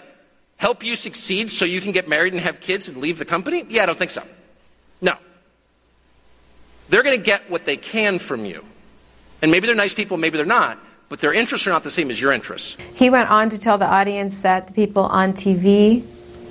help 0.57 0.83
you 0.83 0.95
succeed 0.95 1.51
so 1.51 1.65
you 1.65 1.81
can 1.81 1.91
get 1.91 2.07
married 2.07 2.33
and 2.33 2.41
have 2.41 2.61
kids 2.61 2.87
and 2.87 2.97
leave 2.97 3.17
the 3.17 3.25
company? 3.25 3.65
Yeah, 3.67 3.83
I 3.83 3.85
don't 3.85 3.97
think 3.97 4.11
so. 4.11 4.23
No. 5.01 5.17
They're 6.89 7.03
going 7.03 7.17
to 7.17 7.23
get 7.23 7.49
what 7.49 7.65
they 7.65 7.77
can 7.77 8.19
from 8.19 8.45
you. 8.45 8.63
And 9.41 9.51
maybe 9.51 9.67
they're 9.67 9.75
nice 9.75 9.93
people, 9.93 10.17
maybe 10.17 10.37
they're 10.37 10.45
not, 10.45 10.79
but 11.09 11.19
their 11.19 11.33
interests 11.33 11.67
are 11.67 11.71
not 11.71 11.83
the 11.83 11.91
same 11.91 12.09
as 12.09 12.19
your 12.19 12.31
interests. 12.31 12.77
He 12.95 13.09
went 13.09 13.29
on 13.29 13.49
to 13.51 13.57
tell 13.57 13.77
the 13.77 13.85
audience 13.85 14.41
that 14.41 14.67
the 14.67 14.73
people 14.73 15.03
on 15.03 15.33
TV 15.33 16.03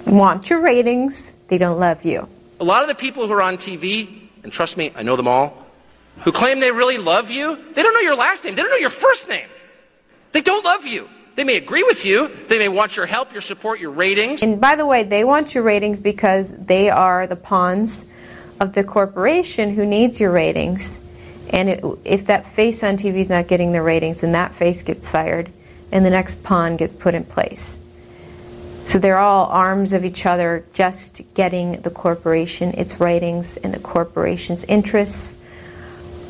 want 0.06 0.50
your 0.50 0.60
ratings, 0.60 1.32
they 1.48 1.58
don't 1.58 1.78
love 1.80 2.04
you. 2.04 2.28
A 2.60 2.64
lot 2.64 2.82
of 2.82 2.88
the 2.88 2.94
people 2.94 3.26
who 3.26 3.32
are 3.32 3.42
on 3.42 3.56
TV, 3.56 4.28
and 4.42 4.52
trust 4.52 4.76
me, 4.76 4.92
I 4.94 5.02
know 5.02 5.16
them 5.16 5.28
all, 5.28 5.66
who 6.20 6.30
claim 6.30 6.60
they 6.60 6.70
really 6.70 6.98
love 6.98 7.30
you, 7.30 7.56
they 7.72 7.82
don't 7.82 7.94
know 7.94 8.00
your 8.00 8.16
last 8.16 8.44
name, 8.44 8.54
they 8.54 8.62
don't 8.62 8.70
know 8.70 8.76
your 8.76 8.90
first 8.90 9.28
name. 9.28 9.48
They 10.32 10.42
don't 10.42 10.64
love 10.64 10.86
you. 10.86 11.08
They 11.36 11.44
may 11.44 11.56
agree 11.56 11.82
with 11.82 12.04
you. 12.04 12.30
They 12.48 12.58
may 12.58 12.68
want 12.68 12.96
your 12.96 13.06
help, 13.06 13.32
your 13.32 13.40
support, 13.40 13.80
your 13.80 13.90
ratings. 13.90 14.42
And 14.42 14.60
by 14.60 14.76
the 14.76 14.86
way, 14.86 15.02
they 15.02 15.24
want 15.24 15.54
your 15.54 15.64
ratings 15.64 15.98
because 16.00 16.52
they 16.56 16.90
are 16.90 17.26
the 17.26 17.36
pawns 17.36 18.06
of 18.60 18.74
the 18.74 18.84
corporation 18.84 19.74
who 19.74 19.84
needs 19.84 20.20
your 20.20 20.30
ratings. 20.30 21.00
And 21.50 21.68
it, 21.68 21.84
if 22.04 22.26
that 22.26 22.46
face 22.46 22.82
on 22.82 22.96
TV 22.96 23.16
is 23.16 23.30
not 23.30 23.48
getting 23.48 23.72
the 23.72 23.82
ratings, 23.82 24.20
then 24.20 24.32
that 24.32 24.54
face 24.54 24.82
gets 24.82 25.08
fired 25.08 25.50
and 25.92 26.04
the 26.04 26.10
next 26.10 26.42
pawn 26.42 26.76
gets 26.76 26.92
put 26.92 27.14
in 27.14 27.24
place. 27.24 27.78
So 28.84 28.98
they're 28.98 29.18
all 29.18 29.46
arms 29.46 29.92
of 29.92 30.04
each 30.04 30.26
other, 30.26 30.64
just 30.74 31.22
getting 31.34 31.80
the 31.80 31.90
corporation 31.90 32.74
its 32.74 33.00
ratings 33.00 33.56
and 33.56 33.72
the 33.72 33.78
corporation's 33.78 34.64
interests, 34.64 35.36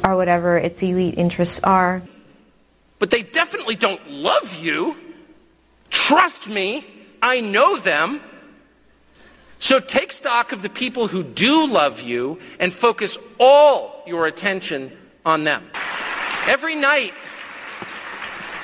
or 0.04 0.16
whatever 0.16 0.56
its 0.56 0.82
elite 0.82 1.18
interests 1.18 1.60
are. 1.64 2.02
But 2.98 3.10
they 3.10 3.22
definitely 3.22 3.74
don't 3.74 4.08
love 4.08 4.54
you. 4.62 4.96
Trust 5.90 6.48
me, 6.48 6.86
I 7.20 7.40
know 7.40 7.76
them. 7.78 8.20
So 9.64 9.80
take 9.80 10.12
stock 10.12 10.52
of 10.52 10.60
the 10.60 10.68
people 10.68 11.08
who 11.08 11.22
do 11.22 11.66
love 11.66 12.02
you 12.02 12.38
and 12.60 12.70
focus 12.70 13.16
all 13.40 14.02
your 14.06 14.26
attention 14.26 14.92
on 15.24 15.44
them. 15.44 15.64
Every 16.46 16.74
night, 16.74 17.14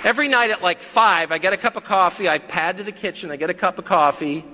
every 0.04 0.28
night 0.28 0.50
at 0.50 0.60
like 0.60 0.82
five, 0.82 1.32
I 1.32 1.38
get 1.38 1.54
a 1.54 1.56
cup 1.56 1.76
of 1.76 1.84
coffee, 1.84 2.28
I 2.28 2.36
pad 2.36 2.76
to 2.76 2.82
the 2.82 2.92
kitchen, 2.92 3.30
I 3.30 3.36
get 3.36 3.48
a 3.48 3.54
cup 3.54 3.78
of 3.78 3.86
coffee, 3.86 4.44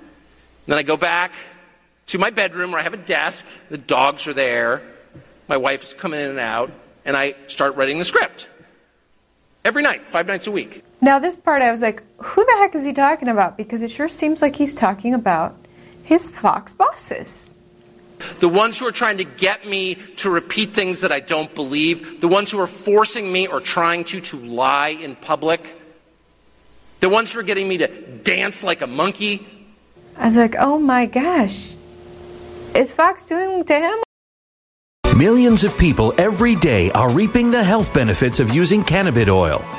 then 0.67 0.79
I 0.79 0.85
go 0.85 0.97
back 0.97 1.33
to 2.07 2.19
my 2.19 2.31
bedroom 2.31 2.71
where 2.71 2.79
I 2.79 2.85
have 2.85 2.95
a 2.95 2.97
desk, 2.97 3.45
the 3.69 3.77
dogs 3.77 4.29
are 4.29 4.33
there, 4.33 4.83
my 5.49 5.57
wife's 5.57 5.95
coming 5.95 6.21
in 6.21 6.31
and 6.31 6.39
out, 6.39 6.71
and 7.05 7.17
I 7.17 7.35
start 7.49 7.75
writing 7.75 7.99
the 7.99 8.05
script. 8.05 8.47
Every 9.65 9.83
night, 9.83 10.07
five 10.13 10.29
nights 10.29 10.47
a 10.47 10.53
week. 10.53 10.85
Now, 11.01 11.19
this 11.19 11.35
part 11.35 11.61
I 11.61 11.73
was 11.73 11.83
like, 11.83 12.05
who 12.19 12.45
the 12.45 12.55
heck 12.59 12.77
is 12.77 12.85
he 12.85 12.93
talking 12.93 13.27
about? 13.27 13.57
Because 13.57 13.83
it 13.83 13.91
sure 13.91 14.09
seems 14.09 14.41
like 14.41 14.55
he's 14.55 14.77
talking 14.77 15.13
about 15.13 15.66
his 16.07 16.29
Fox 16.29 16.73
bosses. 16.73 17.55
The 18.39 18.49
ones 18.49 18.79
who 18.79 18.87
are 18.87 18.93
trying 18.93 19.19
to 19.19 19.25
get 19.25 19.67
me 19.67 19.97
to 20.23 20.31
repeat 20.31 20.73
things 20.73 21.01
that 21.01 21.13
I 21.13 21.21
don't 21.21 21.53
believe, 21.55 22.21
the 22.21 22.29
ones 22.29 22.51
who 22.51 22.61
are 22.61 22.67
forcing 22.67 23.31
me 23.31 23.47
or 23.47 23.61
trying 23.61 24.05
to 24.05 24.21
to 24.21 24.39
lie 24.39 24.89
in 24.89 25.17
public, 25.17 25.61
the 27.01 27.09
ones 27.09 27.33
who 27.33 27.41
are 27.41 27.43
getting 27.43 27.69
me 27.69 27.79
to 27.79 27.89
dance 27.89 28.63
like 28.63 28.81
a 28.81 28.87
monkey. 28.87 29.47
I 30.17 30.25
was 30.25 30.37
like, 30.37 30.55
oh 30.59 30.79
my 30.79 31.07
gosh, 31.07 31.75
is 32.75 32.93
Fox 32.93 33.27
doing 33.27 33.65
to 33.65 33.75
him? 33.75 33.99
Millions 35.17 35.65
of 35.65 35.77
people 35.77 36.15
every 36.19 36.55
day 36.55 36.91
are 36.93 37.11
reaping 37.11 37.51
the 37.51 37.65
health 37.65 37.93
benefits 37.93 38.39
of 38.39 38.55
using 38.55 38.85
cannabis 38.85 39.29
oil, 39.29 39.65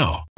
now. 0.00 0.29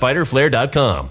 www.fighterflare.com. 0.00 1.10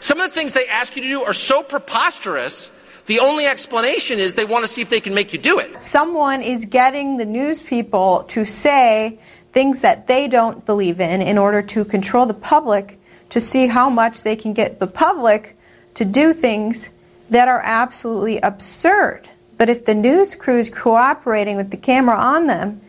Some 0.00 0.18
of 0.18 0.30
the 0.30 0.34
things 0.34 0.54
they 0.54 0.66
ask 0.66 0.96
you 0.96 1.02
to 1.02 1.08
do 1.08 1.22
are 1.22 1.34
so 1.34 1.62
preposterous. 1.62 2.70
The 3.06 3.20
only 3.20 3.46
explanation 3.46 4.18
is 4.18 4.34
they 4.34 4.44
want 4.44 4.66
to 4.66 4.72
see 4.72 4.82
if 4.82 4.90
they 4.90 5.00
can 5.00 5.14
make 5.14 5.32
you 5.32 5.38
do 5.38 5.58
it. 5.58 5.82
Someone 5.82 6.42
is 6.42 6.64
getting 6.64 7.18
the 7.18 7.24
news 7.24 7.62
people 7.62 8.24
to 8.30 8.46
say 8.46 9.18
things 9.52 9.82
that 9.82 10.06
they 10.06 10.26
don't 10.26 10.64
believe 10.64 11.00
in 11.00 11.20
in 11.20 11.36
order 11.36 11.60
to 11.62 11.84
control 11.84 12.24
the 12.24 12.34
public 12.34 12.98
to 13.30 13.40
see 13.40 13.66
how 13.66 13.90
much 13.90 14.22
they 14.22 14.36
can 14.36 14.54
get 14.54 14.78
the 14.80 14.86
public 14.86 15.56
to 15.94 16.04
do 16.04 16.32
things 16.32 16.90
that 17.30 17.48
are 17.48 17.60
absolutely 17.60 18.38
absurd. 18.38 19.28
But 19.58 19.68
if 19.68 19.84
the 19.84 19.94
news 19.94 20.34
crew 20.34 20.58
is 20.58 20.70
cooperating 20.70 21.56
with 21.56 21.70
the 21.70 21.76
camera 21.76 22.16
on 22.16 22.46
them, 22.46 22.80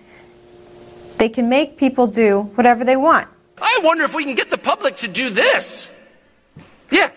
they 1.17 1.30
can 1.30 1.50
make 1.50 1.78
people 1.78 2.08
do 2.08 2.43
whatever 2.56 2.84
they 2.84 2.95
want. 2.95 3.28
I 3.58 3.82
wonder 3.84 4.06
if 4.06 4.15
we 4.15 4.24
can 4.24 4.36
get 4.36 4.50
the 4.50 4.58
public 4.58 4.97
to 4.97 5.08
do 5.08 5.30
this. 5.30 5.89
Yeah. 6.91 7.10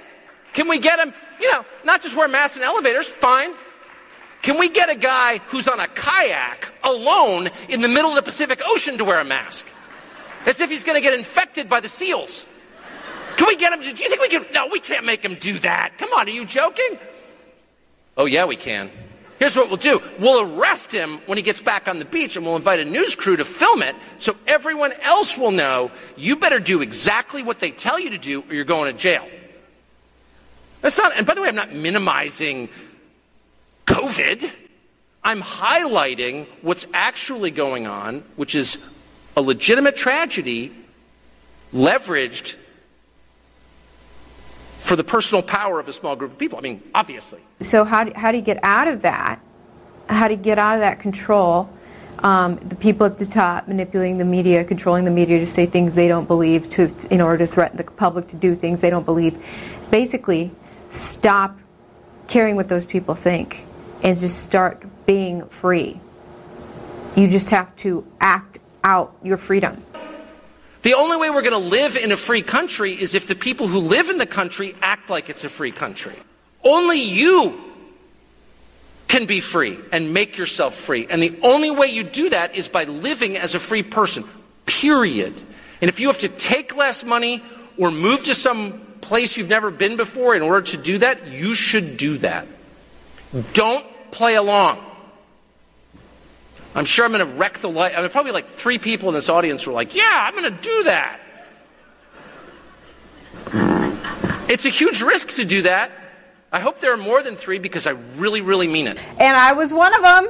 Can 0.53 0.69
we 0.69 0.79
get 0.79 0.99
him, 0.99 1.13
you 1.41 1.53
know, 1.53 1.65
not 1.85 2.01
just 2.01 2.17
wear 2.17 2.29
masks 2.29 2.57
in 2.57 2.63
elevators, 2.63 3.09
fine. 3.09 3.53
Can 4.43 4.59
we 4.59 4.69
get 4.69 4.89
a 4.89 4.95
guy 4.95 5.39
who's 5.47 5.69
on 5.69 5.81
a 5.81 5.89
kayak 5.89 6.73
alone 6.85 7.51
in 7.69 7.81
the 7.81 7.89
middle 7.89 8.11
of 8.11 8.17
the 8.17 8.23
Pacific 8.23 8.61
Ocean 8.65 8.99
to 8.99 9.05
wear 9.05 9.19
a 9.19 9.25
mask? 9.25 9.67
As 10.47 10.61
if 10.61 10.71
he's 10.71 10.85
going 10.85 10.97
to 10.97 11.01
get 11.01 11.15
infected 11.15 11.69
by 11.69 11.81
the 11.81 11.89
seals. 11.89 12.47
Can 13.37 13.49
we 13.49 13.57
get 13.57 13.73
him? 13.73 13.81
Do 13.81 13.89
you 13.89 13.95
think 13.95 14.21
we 14.21 14.29
can? 14.29 14.45
No, 14.53 14.69
we 14.71 14.81
can't 14.81 15.05
make 15.05 15.25
him 15.25 15.35
do 15.37 15.59
that. 15.61 15.99
Come 15.99 16.13
on, 16.13 16.29
are 16.29 16.31
you 16.31 16.45
joking? 16.45 16.99
Oh, 18.17 18.27
yeah, 18.27 18.45
we 18.45 18.57
can. 18.57 18.91
Here's 19.39 19.57
what 19.57 19.69
we'll 19.69 19.77
do 19.77 20.01
we'll 20.19 20.59
arrest 20.59 20.93
him 20.93 21.19
when 21.27 21.37
he 21.37 21.43
gets 21.43 21.61
back 21.61 21.89
on 21.89 21.99
the 21.99 22.05
beach 22.05 22.37
and 22.37 22.47
we'll 22.47 22.57
invite 22.57 22.81
a 22.81 22.85
news 22.85 23.15
crew 23.15 23.37
to 23.37 23.45
film 23.45 23.83
it 23.83 23.97
so 24.19 24.37
everyone 24.47 24.93
else 25.03 25.37
will 25.37 25.51
know 25.51 25.91
you 26.17 26.37
better 26.37 26.61
do 26.61 26.83
exactly 26.83 27.43
what 27.43 27.61
they 27.61 27.71
tell 27.71 27.99
you 27.99 28.11
to 28.11 28.19
do 28.19 28.43
or 28.43 28.55
you're 28.55 28.65
going 28.65 28.93
to 28.93 28.99
jail. 28.99 29.27
That's 30.85 30.99
not, 30.99 31.17
and 31.17 31.27
by 31.27 31.33
the 31.33 31.41
way, 31.41 31.49
I'm 31.49 31.55
not 31.55 31.73
minimizing 31.73 32.69
COVID. 33.87 34.51
I'm 35.25 35.41
highlighting 35.41 36.47
what's 36.61 36.87
actually 36.93 37.53
going 37.53 37.87
on, 37.87 38.23
which 38.37 38.55
is 38.55 38.77
a 39.35 39.41
legitimate 39.41 39.97
tragedy 39.97 40.75
leveraged 41.73 42.57
for 44.81 44.95
the 44.95 45.03
personal 45.03 45.43
power 45.43 45.81
of 45.81 45.89
a 45.89 45.93
small 45.95 46.17
group 46.17 46.33
of 46.33 46.39
people. 46.39 46.59
I 46.59 46.61
mean, 46.61 46.83
obviously. 46.95 47.41
So, 47.63 47.85
how 47.85 48.05
do, 48.05 48.13
how 48.15 48.31
do 48.31 48.37
you 48.37 48.45
get 48.45 48.59
out 48.63 48.87
of 48.87 49.01
that? 49.03 49.41
How 50.11 50.29
do 50.29 50.35
you 50.35 50.41
get 50.41 50.59
out 50.59 50.75
of 50.75 50.81
that 50.81 51.01
control? 51.01 51.71
Um, 52.19 52.57
the 52.57 52.77
people 52.77 53.07
at 53.07 53.17
the 53.17 53.25
top 53.25 53.69
manipulating 53.69 54.19
the 54.19 54.27
media, 54.27 54.63
controlling 54.65 55.07
the 55.07 55.11
media 55.11 55.39
to 55.39 55.47
say 55.47 55.65
things 55.65 55.95
they 55.95 56.09
don't 56.09 56.29
believe, 56.29 56.69
to 56.73 56.93
in 57.11 57.23
order 57.23 57.47
to 57.47 57.51
threaten 57.51 57.79
the 57.79 57.85
public 57.85 58.29
to 58.29 58.37
do 58.37 58.55
things 58.55 58.83
they 58.83 58.91
don't 58.91 59.07
believe. 59.07 59.43
Basically, 59.91 60.53
stop 60.95 61.59
caring 62.29 62.57
what 62.57 62.69
those 62.69 62.85
people 62.85 63.15
think 63.15 63.65
and 64.03 64.19
just 64.19 64.43
start 64.43 64.83
being 65.07 65.45
free. 65.47 65.99
You 67.17 67.29
just 67.29 67.51
have 67.51 67.75
to 67.77 68.07
act 68.21 68.59
out 68.83 69.17
your 69.23 69.37
freedom. 69.37 69.83
The 70.83 70.95
only 70.95 71.17
way 71.17 71.31
we're 71.31 71.43
going 71.43 71.63
to 71.63 71.69
live 71.69 71.97
in 71.97 72.13
a 72.13 72.17
free 72.17 72.43
country 72.43 72.93
is 72.93 73.15
if 73.15 73.27
the 73.27 73.35
people 73.35 73.69
who 73.69 73.79
live 73.79 74.11
in 74.11 74.19
the 74.19 74.27
country 74.27 74.75
act 74.83 75.09
like 75.09 75.31
it's 75.31 75.45
a 75.45 75.49
free 75.49 75.73
country. 75.73 76.15
Only 76.63 77.01
you 77.03 77.59
can 79.09 79.27
be 79.27 79.41
free 79.41 79.79
and 79.93 80.13
make 80.13 80.37
yourself 80.37 80.75
free. 80.75 81.07
And 81.09 81.23
the 81.23 81.39
only 81.43 81.71
way 81.71 81.87
you 81.87 82.03
do 82.03 82.31
that 82.31 82.55
is 82.55 82.69
by 82.69 82.85
living 82.85 83.37
as 83.37 83.55
a 83.55 83.61
free 83.61 83.83
person, 83.83 84.25
period. 84.67 85.35
And 85.81 85.89
if 85.89 86.01
you 86.01 86.09
have 86.09 86.19
to 86.19 86.29
take 86.29 86.77
less 86.77 87.05
money 87.05 87.43
or 87.79 87.91
move 87.91 88.25
to 88.25 88.35
some 88.35 88.85
place 89.05 89.37
you've 89.37 89.49
never 89.49 89.71
been 89.71 89.97
before 89.97 90.35
in 90.35 90.43
order 90.43 90.67
to 90.69 90.77
do 90.77 90.99
that, 90.99 91.29
you 91.29 91.55
should 91.55 91.97
do 91.97 92.19
that. 92.19 92.47
Don't 93.53 93.87
play 94.11 94.35
along. 94.35 94.85
I'm 96.75 96.85
sure 96.85 97.05
I'm 97.05 97.13
going 97.13 97.27
to 97.27 97.35
wreck 97.37 97.59
the 97.59 97.71
life. 97.71 97.95
I 97.97 98.01
mean, 98.01 98.11
probably 98.11 98.33
like 98.33 98.49
three 98.49 98.79
people 98.79 99.09
in 99.09 99.15
this 99.15 99.29
audience 99.29 99.63
who 99.63 99.71
are 99.71 99.75
like, 99.75 99.95
yeah, 99.95 100.29
I'm 100.29 100.35
going 100.35 100.53
to 100.53 100.61
do 100.63 100.83
that. 100.85 101.21
It's 104.49 104.67
a 104.67 104.71
huge 104.71 105.03
risk 105.03 105.29
to 105.37 105.45
do 105.45 105.63
that. 105.63 105.93
I 106.53 106.61
hope 106.61 106.81
there 106.81 106.93
are 106.93 106.97
more 106.97 107.23
than 107.23 107.37
three 107.37 107.59
because 107.59 107.87
I 107.87 107.93
really, 108.17 108.41
really 108.41 108.69
mean 108.69 108.87
it. 108.87 108.99
And 109.19 109.37
I 109.37 109.53
was 109.53 109.73
one 109.73 109.95
of 109.95 110.03
them. 110.03 110.29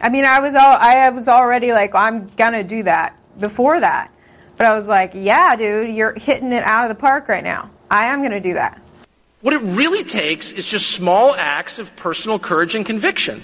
I 0.00 0.08
mean, 0.10 0.24
I 0.24 0.38
was 0.40 0.54
all, 0.54 0.76
I 0.78 1.08
was 1.10 1.26
already 1.26 1.72
like, 1.72 1.94
I'm 1.94 2.28
gonna 2.36 2.62
do 2.62 2.84
that 2.84 3.18
before 3.38 3.80
that. 3.80 4.12
But 4.58 4.66
I 4.66 4.74
was 4.74 4.88
like, 4.88 5.12
yeah, 5.14 5.56
dude, 5.56 5.94
you're 5.94 6.12
hitting 6.14 6.52
it 6.52 6.64
out 6.64 6.90
of 6.90 6.96
the 6.96 7.00
park 7.00 7.28
right 7.28 7.44
now. 7.44 7.70
I 7.90 8.06
am 8.06 8.20
gonna 8.22 8.40
do 8.40 8.54
that. 8.54 8.82
What 9.40 9.54
it 9.54 9.62
really 9.62 10.02
takes 10.02 10.50
is 10.50 10.66
just 10.66 10.90
small 10.90 11.34
acts 11.36 11.78
of 11.78 11.94
personal 11.94 12.40
courage 12.40 12.74
and 12.74 12.84
conviction. 12.84 13.40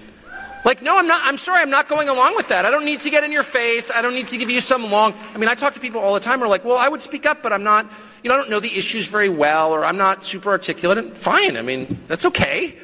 Like, 0.65 0.83
no, 0.83 0.99
I'm 0.99 1.07
not, 1.07 1.21
I'm 1.23 1.37
sorry, 1.37 1.61
I'm 1.61 1.71
not 1.71 1.89
going 1.89 2.09
along 2.09 2.37
with 2.37 2.49
that. 2.49 2.65
I 2.65 2.71
don't 2.71 2.87
need 2.87 3.01
to 3.01 3.11
get 3.11 3.23
in 3.23 3.31
your 3.31 3.43
face. 3.43 3.91
I 3.95 4.03
don't 4.03 4.15
need 4.15 4.29
to 4.29 4.39
give 4.39 4.51
you 4.51 4.61
some 4.61 4.91
long, 4.91 5.15
I 5.35 5.39
mean, 5.39 5.49
I 5.49 5.55
talk 5.55 5.75
to 5.75 5.81
people 5.81 6.01
all 6.01 6.15
the 6.15 6.21
time 6.21 6.39
who 6.39 6.47
are 6.47 6.49
like, 6.49 6.65
well, 6.65 6.79
I 6.79 6.89
would 6.89 7.03
speak 7.03 7.27
up, 7.27 7.43
but 7.43 7.53
I'm 7.53 7.63
not, 7.63 7.87
you 8.23 8.31
know, 8.31 8.37
I 8.37 8.39
don't 8.39 8.51
know 8.51 8.61
the 8.61 8.75
issues 8.75 9.07
very 9.07 9.29
well, 9.29 9.73
or 9.73 9.85
I'm 9.85 9.99
not 9.99 10.25
super 10.25 10.49
articulate. 10.49 10.99
And 10.99 11.13
fine, 11.13 11.59
I 11.59 11.63
mean, 11.63 12.01
that's 12.07 12.25
okay. 12.25 12.77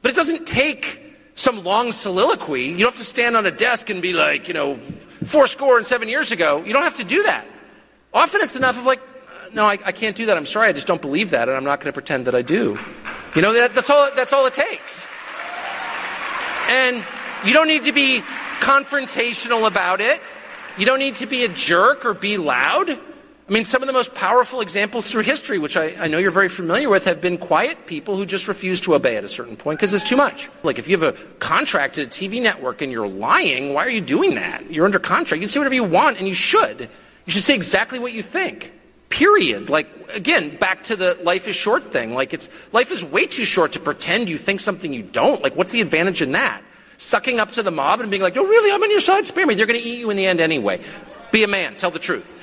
But 0.00 0.12
it 0.12 0.14
doesn't 0.14 0.46
take 0.46 1.02
some 1.34 1.64
long 1.64 1.90
soliloquy. 1.90 2.68
You 2.68 2.78
don't 2.78 2.92
have 2.92 2.96
to 2.96 3.04
stand 3.04 3.36
on 3.36 3.44
a 3.44 3.50
desk 3.50 3.90
and 3.90 4.00
be 4.00 4.12
like, 4.12 4.46
you 4.46 4.54
know, 4.54 4.78
four 5.28 5.46
score 5.46 5.76
and 5.76 5.86
seven 5.86 6.08
years 6.08 6.32
ago. 6.32 6.64
You 6.64 6.72
don't 6.72 6.82
have 6.82 6.96
to 6.96 7.04
do 7.04 7.22
that. 7.24 7.46
Often 8.12 8.40
it's 8.40 8.56
enough 8.56 8.78
of 8.78 8.86
like, 8.86 9.00
no, 9.52 9.64
I, 9.64 9.78
I 9.84 9.92
can't 9.92 10.16
do 10.16 10.26
that. 10.26 10.36
I'm 10.36 10.46
sorry, 10.46 10.68
I 10.68 10.72
just 10.72 10.86
don't 10.86 11.00
believe 11.00 11.30
that, 11.30 11.48
and 11.48 11.56
I'm 11.56 11.64
not 11.64 11.80
going 11.80 11.86
to 11.88 11.92
pretend 11.92 12.26
that 12.26 12.34
I 12.34 12.42
do. 12.42 12.78
You 13.34 13.42
know, 13.42 13.52
that, 13.52 13.74
that's 13.74 13.90
all. 13.90 14.10
That's 14.14 14.32
all 14.32 14.46
it 14.46 14.54
takes. 14.54 15.06
And 16.68 17.04
you 17.44 17.52
don't 17.52 17.68
need 17.68 17.84
to 17.84 17.92
be 17.92 18.22
confrontational 18.60 19.66
about 19.66 20.00
it. 20.00 20.20
You 20.76 20.86
don't 20.86 20.98
need 20.98 21.16
to 21.16 21.26
be 21.26 21.44
a 21.44 21.48
jerk 21.48 22.04
or 22.04 22.14
be 22.14 22.36
loud. 22.36 22.98
I 23.48 23.52
mean, 23.52 23.64
some 23.64 23.82
of 23.82 23.86
the 23.86 23.94
most 23.94 24.14
powerful 24.14 24.60
examples 24.60 25.10
through 25.10 25.22
history, 25.22 25.58
which 25.58 25.74
I, 25.74 25.94
I 26.04 26.06
know 26.06 26.18
you're 26.18 26.30
very 26.30 26.50
familiar 26.50 26.90
with, 26.90 27.06
have 27.06 27.22
been 27.22 27.38
quiet 27.38 27.86
people 27.86 28.14
who 28.14 28.26
just 28.26 28.46
refuse 28.46 28.78
to 28.82 28.94
obey 28.94 29.16
at 29.16 29.24
a 29.24 29.28
certain 29.28 29.56
point 29.56 29.78
because 29.78 29.94
it's 29.94 30.04
too 30.04 30.18
much. 30.18 30.50
Like, 30.62 30.78
if 30.78 30.86
you 30.86 30.98
have 30.98 31.14
a 31.14 31.18
contract 31.38 31.96
at 31.96 32.06
a 32.06 32.10
TV 32.10 32.42
network 32.42 32.82
and 32.82 32.92
you're 32.92 33.08
lying, 33.08 33.72
why 33.72 33.86
are 33.86 33.90
you 33.90 34.02
doing 34.02 34.34
that? 34.34 34.70
You're 34.70 34.84
under 34.84 34.98
contract. 34.98 35.40
You 35.40 35.46
can 35.46 35.48
say 35.48 35.60
whatever 35.60 35.74
you 35.74 35.84
want, 35.84 36.18
and 36.18 36.28
you 36.28 36.34
should. 36.34 36.80
You 36.80 37.32
should 37.32 37.42
say 37.42 37.54
exactly 37.54 37.98
what 37.98 38.12
you 38.12 38.22
think. 38.22 38.70
Period. 39.08 39.70
Like, 39.70 39.88
again, 40.12 40.54
back 40.58 40.82
to 40.84 40.96
the 40.96 41.18
life 41.22 41.48
is 41.48 41.56
short 41.56 41.90
thing. 41.90 42.12
Like, 42.12 42.34
it's, 42.34 42.50
life 42.72 42.92
is 42.92 43.02
way 43.02 43.26
too 43.26 43.46
short 43.46 43.72
to 43.72 43.80
pretend 43.80 44.28
you 44.28 44.36
think 44.36 44.60
something 44.60 44.92
you 44.92 45.02
don't. 45.02 45.42
Like, 45.42 45.56
what's 45.56 45.72
the 45.72 45.80
advantage 45.80 46.20
in 46.20 46.32
that? 46.32 46.62
Sucking 46.98 47.40
up 47.40 47.52
to 47.52 47.62
the 47.62 47.70
mob 47.70 48.00
and 48.00 48.10
being 48.10 48.22
like, 48.22 48.36
oh, 48.36 48.44
really? 48.44 48.70
I'm 48.70 48.82
on 48.82 48.90
your 48.90 49.00
side? 49.00 49.24
Spare 49.24 49.46
me. 49.46 49.54
They're 49.54 49.64
going 49.64 49.80
to 49.80 49.86
eat 49.86 50.00
you 50.00 50.10
in 50.10 50.18
the 50.18 50.26
end 50.26 50.42
anyway. 50.42 50.80
Be 51.32 51.44
a 51.44 51.48
man. 51.48 51.76
Tell 51.76 51.90
the 51.90 51.98
truth. 51.98 52.34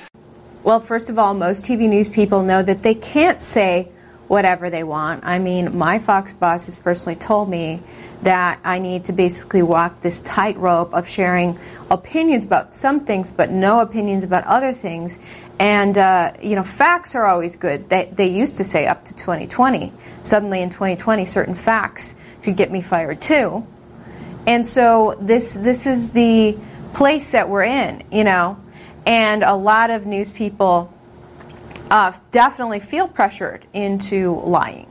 Well, 0.66 0.80
first 0.80 1.10
of 1.10 1.16
all, 1.16 1.32
most 1.32 1.64
TV 1.64 1.88
news 1.88 2.08
people 2.08 2.42
know 2.42 2.60
that 2.60 2.82
they 2.82 2.96
can't 2.96 3.40
say 3.40 3.88
whatever 4.26 4.68
they 4.68 4.82
want. 4.82 5.22
I 5.24 5.38
mean, 5.38 5.78
my 5.78 6.00
Fox 6.00 6.32
boss 6.32 6.66
has 6.66 6.76
personally 6.76 7.14
told 7.14 7.48
me 7.48 7.80
that 8.22 8.58
I 8.64 8.80
need 8.80 9.04
to 9.04 9.12
basically 9.12 9.62
walk 9.62 10.00
this 10.00 10.22
tightrope 10.22 10.92
of 10.92 11.08
sharing 11.08 11.56
opinions 11.88 12.44
about 12.44 12.74
some 12.74 13.04
things, 13.04 13.32
but 13.32 13.52
no 13.52 13.78
opinions 13.78 14.24
about 14.24 14.42
other 14.42 14.72
things. 14.72 15.20
And, 15.60 15.96
uh, 15.96 16.32
you 16.42 16.56
know, 16.56 16.64
facts 16.64 17.14
are 17.14 17.26
always 17.26 17.54
good. 17.54 17.88
They, 17.88 18.10
they 18.12 18.26
used 18.26 18.56
to 18.56 18.64
say 18.64 18.88
up 18.88 19.04
to 19.04 19.14
2020. 19.14 19.92
Suddenly 20.24 20.62
in 20.62 20.70
2020, 20.70 21.26
certain 21.26 21.54
facts 21.54 22.16
could 22.42 22.56
get 22.56 22.72
me 22.72 22.82
fired 22.82 23.22
too. 23.22 23.64
And 24.48 24.66
so 24.66 25.16
this, 25.20 25.54
this 25.54 25.86
is 25.86 26.10
the 26.10 26.58
place 26.92 27.30
that 27.30 27.48
we're 27.48 27.62
in, 27.62 28.02
you 28.10 28.24
know. 28.24 28.58
And 29.06 29.44
a 29.44 29.54
lot 29.54 29.90
of 29.90 30.04
news 30.04 30.30
people 30.30 30.92
uh, 31.90 32.12
definitely 32.32 32.80
feel 32.80 33.06
pressured 33.06 33.64
into 33.72 34.40
lying. 34.40 34.88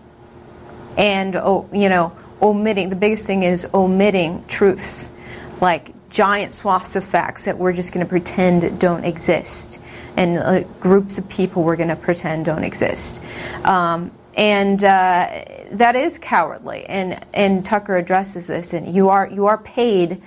And, 0.98 1.34
you 1.34 1.90
know, 1.90 2.18
omitting, 2.42 2.90
the 2.90 2.96
biggest 2.96 3.26
thing 3.26 3.44
is 3.44 3.68
omitting 3.74 4.46
truths, 4.48 5.12
like 5.60 5.92
giant 6.10 6.54
swaths 6.54 6.96
of 6.96 7.04
facts 7.04 7.46
that 7.46 7.58
we're 7.58 7.74
just 7.74 7.92
going 7.92 8.06
to 8.06 8.10
pretend 8.10 8.80
don't 8.80 9.04
exist, 9.04 9.80
and 10.16 10.38
uh, 10.38 10.62
groups 10.80 11.18
of 11.18 11.28
people 11.28 11.64
we're 11.64 11.76
going 11.76 11.90
to 11.90 11.96
pretend 11.98 12.46
don't 12.46 12.64
exist. 12.64 13.22
Um, 13.66 14.12
and 14.38 14.82
uh, 14.82 15.44
that 15.72 15.96
is 15.98 16.18
cowardly. 16.20 16.86
And, 16.86 17.22
and 17.34 17.66
Tucker 17.66 17.98
addresses 17.98 18.48
this, 18.48 18.74
and 18.74 18.96
you 18.96 19.10
are, 19.10 19.28
you 19.28 19.48
are 19.48 19.58
paid 19.58 20.22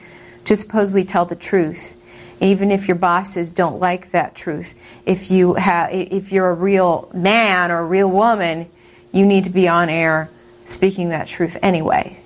to 0.44 0.56
supposedly 0.56 1.04
tell 1.04 1.24
the 1.24 1.36
truth 1.36 1.97
even 2.40 2.70
if 2.70 2.88
your 2.88 2.96
bosses 2.96 3.52
don't 3.52 3.80
like 3.80 4.12
that 4.12 4.34
truth 4.34 4.74
if 5.06 5.30
you 5.30 5.54
have 5.54 5.92
if 5.92 6.32
you're 6.32 6.50
a 6.50 6.54
real 6.54 7.10
man 7.12 7.70
or 7.70 7.80
a 7.80 7.84
real 7.84 8.10
woman 8.10 8.68
you 9.12 9.26
need 9.26 9.44
to 9.44 9.50
be 9.50 9.68
on 9.68 9.88
air 9.88 10.30
speaking 10.66 11.08
that 11.08 11.26
truth 11.26 11.56
anyway. 11.62 12.20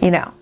You 0.00 0.10
know 0.10 0.32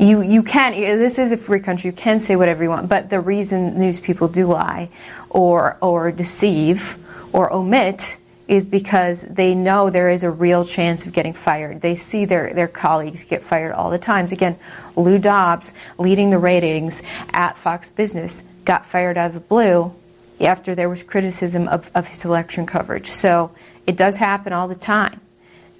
you 0.00 0.22
you 0.22 0.42
can 0.42 0.72
this 0.72 1.18
is 1.18 1.30
a 1.30 1.36
free 1.36 1.60
country 1.60 1.88
you 1.88 1.92
can 1.96 2.18
say 2.20 2.34
whatever 2.34 2.62
you 2.62 2.70
want 2.70 2.88
but 2.88 3.10
the 3.10 3.20
reason 3.20 3.78
news 3.78 4.00
people 4.00 4.28
do 4.28 4.46
lie 4.46 4.88
or 5.28 5.76
or 5.82 6.10
deceive 6.10 6.96
or 7.34 7.52
omit 7.52 8.16
is 8.50 8.66
because 8.66 9.22
they 9.22 9.54
know 9.54 9.90
there 9.90 10.10
is 10.10 10.24
a 10.24 10.30
real 10.30 10.64
chance 10.64 11.06
of 11.06 11.12
getting 11.12 11.32
fired. 11.32 11.80
They 11.80 11.94
see 11.94 12.24
their, 12.24 12.52
their 12.52 12.66
colleagues 12.66 13.22
get 13.22 13.44
fired 13.44 13.72
all 13.72 13.90
the 13.90 13.98
times. 13.98 14.32
Again, 14.32 14.58
Lou 14.96 15.18
Dobbs, 15.18 15.72
leading 15.98 16.30
the 16.30 16.38
ratings 16.38 17.04
at 17.32 17.56
Fox 17.56 17.90
Business, 17.90 18.42
got 18.64 18.86
fired 18.86 19.16
out 19.16 19.28
of 19.28 19.34
the 19.34 19.40
blue 19.40 19.94
after 20.40 20.74
there 20.74 20.88
was 20.88 21.04
criticism 21.04 21.68
of, 21.68 21.92
of 21.94 22.08
his 22.08 22.24
election 22.24 22.66
coverage. 22.66 23.12
So 23.12 23.52
it 23.86 23.96
does 23.96 24.16
happen 24.16 24.52
all 24.52 24.66
the 24.66 24.74
time. 24.74 25.20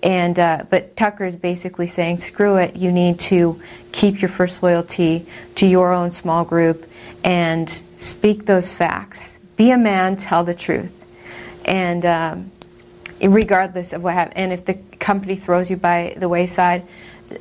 And 0.00 0.38
uh, 0.38 0.64
but 0.70 0.96
Tucker 0.96 1.24
is 1.24 1.34
basically 1.34 1.88
saying, 1.88 2.18
screw 2.18 2.56
it. 2.58 2.76
You 2.76 2.92
need 2.92 3.18
to 3.20 3.60
keep 3.90 4.22
your 4.22 4.28
first 4.28 4.62
loyalty 4.62 5.26
to 5.56 5.66
your 5.66 5.92
own 5.92 6.12
small 6.12 6.44
group 6.44 6.88
and 7.24 7.68
speak 7.98 8.46
those 8.46 8.70
facts. 8.70 9.40
Be 9.56 9.72
a 9.72 9.76
man. 9.76 10.16
Tell 10.16 10.44
the 10.44 10.54
truth. 10.54 10.96
And 11.64 12.06
um, 12.06 12.52
regardless 13.20 13.92
of 13.92 14.02
what 14.02 14.32
and 14.34 14.52
if 14.52 14.64
the 14.64 14.74
company 14.98 15.36
throws 15.36 15.70
you 15.70 15.76
by 15.76 16.14
the 16.16 16.28
wayside, 16.28 16.86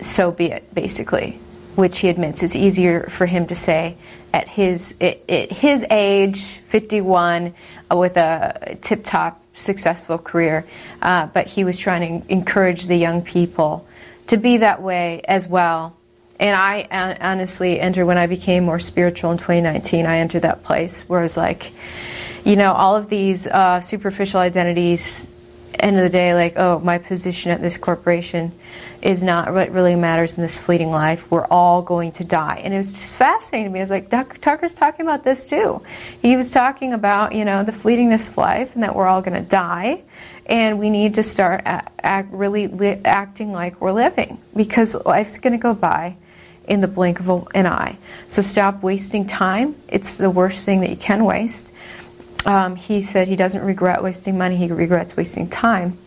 so 0.01 0.31
be 0.31 0.45
it. 0.45 0.73
Basically, 0.73 1.39
which 1.75 1.99
he 1.99 2.09
admits 2.09 2.43
is 2.43 2.55
easier 2.55 3.03
for 3.09 3.25
him 3.25 3.47
to 3.47 3.55
say 3.55 3.97
at 4.33 4.47
his 4.47 4.95
at, 5.01 5.21
at 5.29 5.51
his 5.51 5.85
age, 5.89 6.41
51, 6.41 7.53
uh, 7.91 7.97
with 7.97 8.17
a 8.17 8.77
tip-top 8.81 9.43
successful 9.53 10.17
career, 10.17 10.65
uh, 11.01 11.27
but 11.27 11.47
he 11.47 11.63
was 11.63 11.77
trying 11.77 12.21
to 12.21 12.31
encourage 12.31 12.87
the 12.87 12.95
young 12.95 13.21
people 13.21 13.85
to 14.27 14.37
be 14.37 14.57
that 14.57 14.81
way 14.81 15.21
as 15.27 15.45
well. 15.47 15.95
And 16.39 16.55
I 16.55 17.17
honestly 17.19 17.79
entered 17.79 18.05
when 18.05 18.17
I 18.17 18.27
became 18.27 18.63
more 18.63 18.79
spiritual 18.79 19.31
in 19.31 19.37
2019. 19.37 20.05
I 20.05 20.19
entered 20.19 20.43
that 20.43 20.63
place 20.63 21.03
where 21.09 21.19
it 21.19 21.23
was 21.23 21.35
like, 21.35 21.71
you 22.45 22.55
know, 22.55 22.71
all 22.71 22.95
of 22.95 23.09
these 23.09 23.45
uh, 23.45 23.81
superficial 23.81 24.39
identities. 24.39 25.27
End 25.79 25.97
of 25.97 26.03
the 26.03 26.09
day, 26.09 26.33
like, 26.33 26.53
oh, 26.57 26.79
my 26.79 26.97
position 26.97 27.51
at 27.51 27.61
this 27.61 27.77
corporation 27.77 28.51
is 29.01 29.23
not 29.23 29.53
what 29.53 29.71
really 29.71 29.95
matters 29.95 30.37
in 30.37 30.43
this 30.43 30.57
fleeting 30.57 30.91
life. 30.91 31.29
We're 31.31 31.45
all 31.45 31.81
going 31.81 32.11
to 32.13 32.23
die. 32.23 32.61
And 32.63 32.73
it 32.73 32.77
was 32.77 32.93
just 32.93 33.13
fascinating 33.15 33.67
to 33.67 33.73
me. 33.73 33.79
I 33.79 33.83
was 33.83 33.89
like, 33.89 34.09
Tucker's 34.09 34.75
talking 34.75 35.05
about 35.05 35.23
this 35.23 35.47
too. 35.47 35.81
He 36.21 36.35
was 36.35 36.51
talking 36.51 36.91
about, 36.91 37.33
you 37.33 37.45
know, 37.45 37.63
the 37.63 37.71
fleetingness 37.71 38.27
of 38.27 38.37
life 38.37 38.73
and 38.73 38.83
that 38.83 38.95
we're 38.95 39.07
all 39.07 39.21
going 39.21 39.41
to 39.41 39.49
die. 39.49 40.01
And 40.45 40.79
we 40.79 40.89
need 40.89 41.13
to 41.13 41.23
start 41.23 41.61
act, 41.65 42.33
really 42.33 42.67
li- 42.67 42.99
acting 43.05 43.51
like 43.53 43.79
we're 43.79 43.91
living 43.91 44.39
because 44.55 44.95
life's 45.05 45.37
going 45.37 45.53
to 45.53 45.61
go 45.61 45.73
by 45.73 46.17
in 46.67 46.81
the 46.81 46.87
blink 46.87 47.19
of 47.19 47.47
an 47.53 47.67
eye. 47.67 47.97
So 48.29 48.41
stop 48.41 48.83
wasting 48.83 49.27
time. 49.27 49.75
It's 49.87 50.15
the 50.15 50.29
worst 50.29 50.65
thing 50.65 50.81
that 50.81 50.89
you 50.89 50.95
can 50.95 51.23
waste. 51.23 51.71
Um, 52.45 52.75
he 52.75 53.04
said 53.04 53.28
he 53.28 53.36
doesn't 53.36 53.63
regret 53.63 54.02
wasting 54.02 54.38
money, 54.38 54.56
he 54.56 54.67
regrets 54.67 55.15
wasting 55.15 55.49
time. 55.49 55.97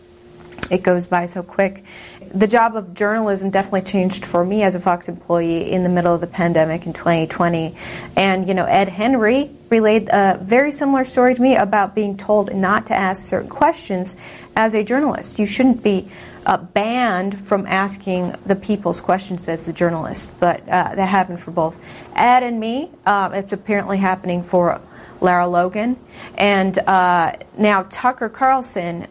It 0.71 0.81
goes 0.81 1.05
by 1.05 1.25
so 1.25 1.43
quick 1.43 1.83
the 2.33 2.47
job 2.47 2.75
of 2.75 2.95
journalism 2.95 3.51
definitely 3.51 3.83
changed 3.83 4.25
for 4.25 4.43
me 4.43 4.63
as 4.63 4.73
a 4.73 4.79
Fox 4.79 5.07
employee 5.07 5.71
in 5.71 5.83
the 5.83 5.89
middle 5.89 6.15
of 6.15 6.21
the 6.21 6.27
pandemic 6.27 6.87
in 6.87 6.93
2020. 6.93 7.75
And, 8.15 8.47
you 8.47 8.55
know, 8.55 8.65
Ed 8.65 8.89
Henry 8.89 9.51
relayed 9.69 10.09
a 10.09 10.39
very 10.41 10.71
similar 10.71 11.05
story 11.05 11.35
to 11.35 11.41
me 11.41 11.55
about 11.55 11.93
being 11.93 12.17
told 12.17 12.53
not 12.53 12.87
to 12.87 12.95
ask 12.95 13.27
certain 13.27 13.49
questions 13.49 14.15
as 14.55 14.73
a 14.73 14.83
journalist. 14.83 15.37
You 15.37 15.45
shouldn't 15.45 15.83
be 15.83 16.09
uh, 16.45 16.57
banned 16.57 17.39
from 17.47 17.67
asking 17.67 18.35
the 18.45 18.55
people's 18.55 18.99
questions 18.99 19.47
as 19.47 19.67
a 19.67 19.73
journalist, 19.73 20.39
but 20.39 20.61
uh, 20.61 20.95
that 20.95 21.07
happened 21.07 21.39
for 21.39 21.51
both 21.51 21.79
Ed 22.15 22.41
and 22.41 22.59
me. 22.59 22.89
Uh, 23.05 23.29
it's 23.33 23.53
apparently 23.53 23.97
happening 23.97 24.43
for 24.43 24.81
Lara 25.23 25.47
Logan. 25.47 25.97
And 26.35 26.77
uh, 26.77 27.37
now 27.57 27.87
Tucker 27.89 28.29
Carlson, 28.29 29.07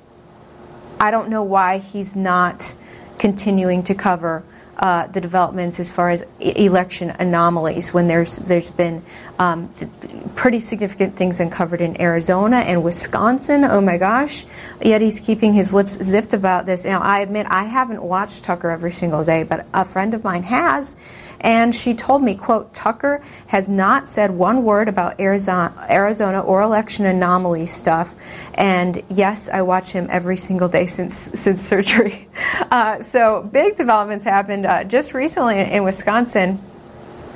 I 1.01 1.11
don't 1.11 1.31
know 1.31 1.43
why 1.43 1.79
he's 1.79 2.15
not 2.15 2.77
continuing 3.19 3.83
to 3.85 3.95
cover 3.95 4.45
uh, 4.79 5.07
the 5.07 5.21
developments 5.21 5.79
as 5.79 5.91
far 5.91 6.11
as 6.11 6.25
election 6.41 7.11
anomalies 7.11 7.93
when 7.93 8.09
there's 8.09 8.37
there's 8.39 8.71
been 8.71 9.03
um, 9.39 9.73
th- 9.79 9.91
pretty 10.35 10.61
significant 10.61 11.15
things 11.15 11.41
uncovered 11.41 11.81
in 11.81 12.01
Arizona 12.01 12.57
and 12.57 12.83
Wisconsin. 12.83 13.65
Oh 13.65 13.81
my 13.81 13.99
gosh! 13.99 14.47
Yet 14.81 15.01
he's 15.01 15.21
keeping 15.21 15.53
his 15.53 15.73
lips 15.75 16.03
zipped 16.03 16.33
about 16.33 16.67
this. 16.67 16.85
Now 16.85 17.01
I 17.01 17.21
admit 17.21 17.47
I 17.49 17.65
haven't 17.65 18.03
watched 18.03 18.45
Tucker 18.45 18.71
every 18.71 18.93
single 18.93 19.25
day, 19.25 19.45
but 19.45 19.67
a 19.75 19.85
friend 19.85 20.15
of 20.15 20.25
mine 20.25 20.43
has, 20.45 20.97
and 21.43 21.75
she 21.75 21.95
told 21.95 22.23
me, 22.23 22.37
quote, 22.37 22.73
Tucker 22.73 23.23
has 23.49 23.69
not 23.69 24.09
said 24.09 24.31
one 24.31 24.63
word 24.63 24.89
about 24.89 25.21
Arizona, 25.21 25.75
Arizona 25.91 26.41
or 26.41 26.63
election 26.63 27.05
anomaly 27.05 27.67
stuff. 27.67 28.15
And 28.55 29.03
yes, 29.09 29.49
I 29.49 29.63
watch 29.63 29.91
him 29.91 30.07
every 30.09 30.37
single 30.37 30.69
day 30.69 30.87
since, 30.87 31.17
since 31.17 31.63
surgery. 31.63 32.29
Uh, 32.71 33.03
so 33.03 33.43
big 33.43 33.77
developments 33.77 34.25
happened 34.25 34.65
uh, 34.65 34.83
just 34.85 35.13
recently 35.13 35.59
in 35.59 35.85
Wisconsin 35.85 36.59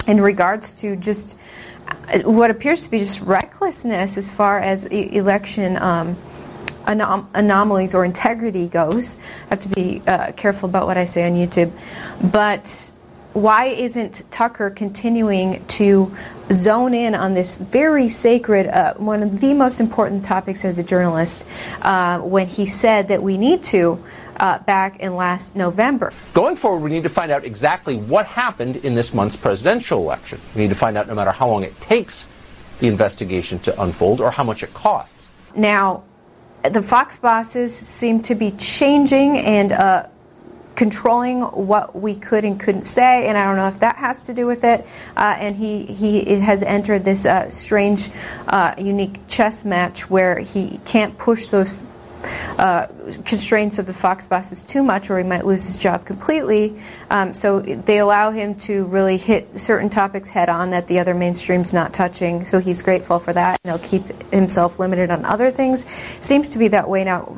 in 0.08 0.18
regards 0.20 0.72
to 0.72 0.96
just 0.96 1.36
uh, 1.88 2.20
what 2.20 2.50
appears 2.50 2.84
to 2.84 2.90
be 2.90 3.00
just 3.00 3.20
recklessness 3.20 4.16
as 4.16 4.30
far 4.30 4.58
as 4.58 4.86
election 4.86 5.76
um, 5.76 6.16
anom- 6.86 7.26
anomalies 7.34 7.94
or 7.94 8.04
integrity 8.04 8.66
goes. 8.66 9.18
I 9.46 9.48
have 9.50 9.60
to 9.60 9.68
be 9.68 10.02
uh, 10.06 10.32
careful 10.32 10.68
about 10.68 10.86
what 10.86 10.96
I 10.96 11.04
say 11.04 11.26
on 11.26 11.34
YouTube. 11.34 11.70
But 12.32 12.92
why 13.36 13.66
isn't 13.66 14.22
Tucker 14.30 14.70
continuing 14.70 15.62
to 15.66 16.16
zone 16.50 16.94
in 16.94 17.14
on 17.14 17.34
this 17.34 17.58
very 17.58 18.08
sacred, 18.08 18.66
uh, 18.66 18.94
one 18.94 19.22
of 19.22 19.40
the 19.40 19.52
most 19.52 19.78
important 19.78 20.24
topics 20.24 20.64
as 20.64 20.78
a 20.78 20.82
journalist, 20.82 21.46
uh, 21.82 22.18
when 22.20 22.46
he 22.46 22.64
said 22.64 23.08
that 23.08 23.22
we 23.22 23.36
need 23.36 23.62
to? 23.64 24.02
Uh, 24.38 24.58
back 24.58 25.00
in 25.00 25.16
last 25.16 25.56
November. 25.56 26.12
Going 26.34 26.56
forward, 26.56 26.82
we 26.82 26.90
need 26.90 27.04
to 27.04 27.08
find 27.08 27.32
out 27.32 27.42
exactly 27.46 27.96
what 27.96 28.26
happened 28.26 28.76
in 28.76 28.94
this 28.94 29.14
month's 29.14 29.34
presidential 29.34 29.98
election. 29.98 30.38
We 30.54 30.60
need 30.60 30.68
to 30.68 30.74
find 30.74 30.98
out 30.98 31.08
no 31.08 31.14
matter 31.14 31.30
how 31.30 31.48
long 31.48 31.64
it 31.64 31.80
takes 31.80 32.26
the 32.78 32.86
investigation 32.86 33.58
to 33.60 33.80
unfold 33.80 34.20
or 34.20 34.30
how 34.30 34.44
much 34.44 34.62
it 34.62 34.74
costs. 34.74 35.28
Now, 35.54 36.04
the 36.62 36.82
Fox 36.82 37.16
bosses 37.16 37.74
seem 37.74 38.20
to 38.24 38.34
be 38.34 38.50
changing 38.50 39.38
and 39.38 39.72
uh, 39.72 40.06
controlling 40.76 41.40
what 41.40 41.98
we 41.98 42.14
could 42.14 42.44
and 42.44 42.60
couldn't 42.60 42.84
say, 42.84 43.26
and 43.26 43.36
I 43.36 43.46
don't 43.46 43.56
know 43.56 43.68
if 43.68 43.80
that 43.80 43.96
has 43.96 44.26
to 44.26 44.34
do 44.34 44.46
with 44.46 44.62
it. 44.62 44.86
Uh, 45.16 45.34
and 45.38 45.56
he 45.56 45.84
he 45.86 46.36
has 46.36 46.62
entered 46.62 47.04
this 47.04 47.26
uh, 47.26 47.50
strange, 47.50 48.10
uh, 48.46 48.74
unique 48.78 49.26
chess 49.26 49.64
match 49.64 50.08
where 50.08 50.38
he 50.38 50.78
can't 50.84 51.18
push 51.18 51.46
those. 51.46 51.74
Uh, 52.58 52.88
constraints 53.24 53.78
of 53.78 53.86
the 53.86 53.92
Fox 53.92 54.26
bosses 54.26 54.64
too 54.64 54.82
much, 54.82 55.10
or 55.10 55.18
he 55.18 55.22
might 55.22 55.46
lose 55.46 55.64
his 55.64 55.78
job 55.78 56.04
completely. 56.04 56.76
Um, 57.08 57.34
so 57.34 57.60
they 57.60 57.98
allow 57.98 58.32
him 58.32 58.56
to 58.60 58.86
really 58.86 59.16
hit 59.16 59.60
certain 59.60 59.90
topics 59.90 60.30
head 60.30 60.48
on 60.48 60.70
that 60.70 60.88
the 60.88 60.98
other 60.98 61.14
mainstream's 61.14 61.72
not 61.72 61.92
touching. 61.92 62.44
So 62.44 62.58
he's 62.58 62.82
grateful 62.82 63.20
for 63.20 63.32
that, 63.32 63.60
and 63.62 63.70
he'll 63.70 63.86
keep 63.86 64.32
himself 64.32 64.80
limited 64.80 65.10
on 65.10 65.24
other 65.24 65.52
things. 65.52 65.86
Seems 66.20 66.48
to 66.48 66.58
be 66.58 66.68
that 66.68 66.88
way 66.88 67.04
now. 67.04 67.36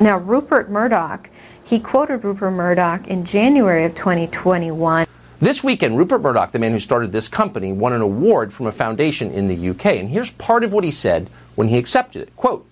Now 0.00 0.16
Rupert 0.16 0.70
Murdoch 0.70 1.28
he 1.70 1.78
quoted 1.78 2.24
Rupert 2.24 2.50
Murdoch 2.50 3.06
in 3.06 3.24
January 3.24 3.84
of 3.84 3.94
2021. 3.94 5.06
This 5.38 5.62
weekend, 5.62 5.96
Rupert 5.96 6.20
Murdoch, 6.20 6.50
the 6.50 6.58
man 6.58 6.72
who 6.72 6.80
started 6.80 7.12
this 7.12 7.28
company, 7.28 7.72
won 7.72 7.92
an 7.92 8.00
award 8.00 8.52
from 8.52 8.66
a 8.66 8.72
foundation 8.72 9.30
in 9.30 9.46
the 9.46 9.70
UK. 9.70 9.86
And 9.86 10.10
here's 10.10 10.32
part 10.32 10.64
of 10.64 10.72
what 10.72 10.82
he 10.82 10.90
said 10.90 11.30
when 11.54 11.68
he 11.68 11.78
accepted 11.78 12.22
it. 12.22 12.34
Quote, 12.34 12.66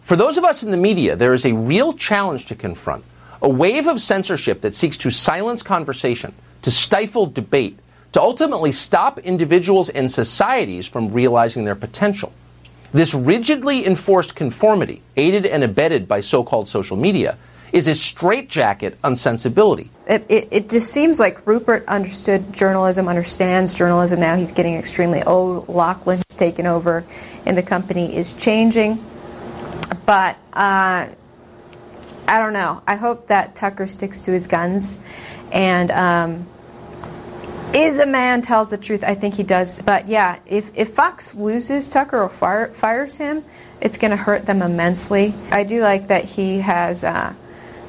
For 0.00 0.14
those 0.14 0.38
of 0.38 0.44
us 0.44 0.62
in 0.62 0.70
the 0.70 0.76
media, 0.76 1.16
there 1.16 1.34
is 1.34 1.44
a 1.44 1.54
real 1.54 1.92
challenge 1.92 2.44
to 2.46 2.54
confront. 2.54 3.04
A 3.42 3.48
wave 3.48 3.88
of 3.88 4.00
censorship 4.00 4.60
that 4.60 4.74
seeks 4.74 4.96
to 4.98 5.10
silence 5.10 5.64
conversation, 5.64 6.32
to 6.62 6.70
stifle 6.70 7.26
debate, 7.26 7.80
to 8.12 8.20
ultimately 8.20 8.70
stop 8.70 9.18
individuals 9.18 9.88
and 9.88 10.08
societies 10.08 10.86
from 10.86 11.12
realizing 11.12 11.64
their 11.64 11.74
potential. 11.74 12.32
This 12.92 13.12
rigidly 13.12 13.84
enforced 13.84 14.36
conformity, 14.36 15.02
aided 15.16 15.46
and 15.46 15.64
abetted 15.64 16.06
by 16.06 16.20
so 16.20 16.44
called 16.44 16.68
social 16.68 16.96
media, 16.96 17.36
is 17.72 17.88
a 17.88 17.94
straitjacket 17.94 18.98
on 19.04 19.14
sensibility. 19.14 19.90
It, 20.06 20.26
it, 20.28 20.48
it, 20.50 20.70
just 20.70 20.90
seems 20.90 21.20
like 21.20 21.46
Rupert 21.46 21.86
understood 21.86 22.52
journalism, 22.52 23.08
understands 23.08 23.74
journalism 23.74 24.20
now. 24.20 24.36
He's 24.36 24.52
getting 24.52 24.74
extremely 24.74 25.22
old. 25.22 25.68
Lachlan's 25.68 26.24
taken 26.30 26.66
over, 26.66 27.04
and 27.46 27.56
the 27.56 27.62
company 27.62 28.16
is 28.16 28.32
changing. 28.32 29.02
But 30.04 30.36
uh, 30.52 31.06
I 32.26 32.38
don't 32.38 32.52
know. 32.52 32.82
I 32.86 32.96
hope 32.96 33.28
that 33.28 33.54
Tucker 33.54 33.86
sticks 33.86 34.22
to 34.22 34.32
his 34.32 34.46
guns 34.46 34.98
and 35.52 35.90
um, 35.90 36.46
is 37.74 37.98
a 37.98 38.06
man 38.06 38.42
tells 38.42 38.70
the 38.70 38.78
truth. 38.78 39.04
I 39.04 39.14
think 39.14 39.34
he 39.34 39.42
does. 39.42 39.80
But 39.82 40.08
yeah, 40.08 40.38
if, 40.46 40.70
if 40.74 40.94
Fox 40.94 41.34
loses 41.34 41.88
Tucker 41.88 42.22
or 42.22 42.28
fire, 42.28 42.68
fires 42.68 43.16
him, 43.16 43.44
it's 43.80 43.98
going 43.98 44.10
to 44.10 44.16
hurt 44.16 44.46
them 44.46 44.62
immensely. 44.62 45.34
I 45.50 45.64
do 45.64 45.82
like 45.82 46.08
that 46.08 46.24
he 46.24 46.58
has. 46.58 47.04
Uh, 47.04 47.34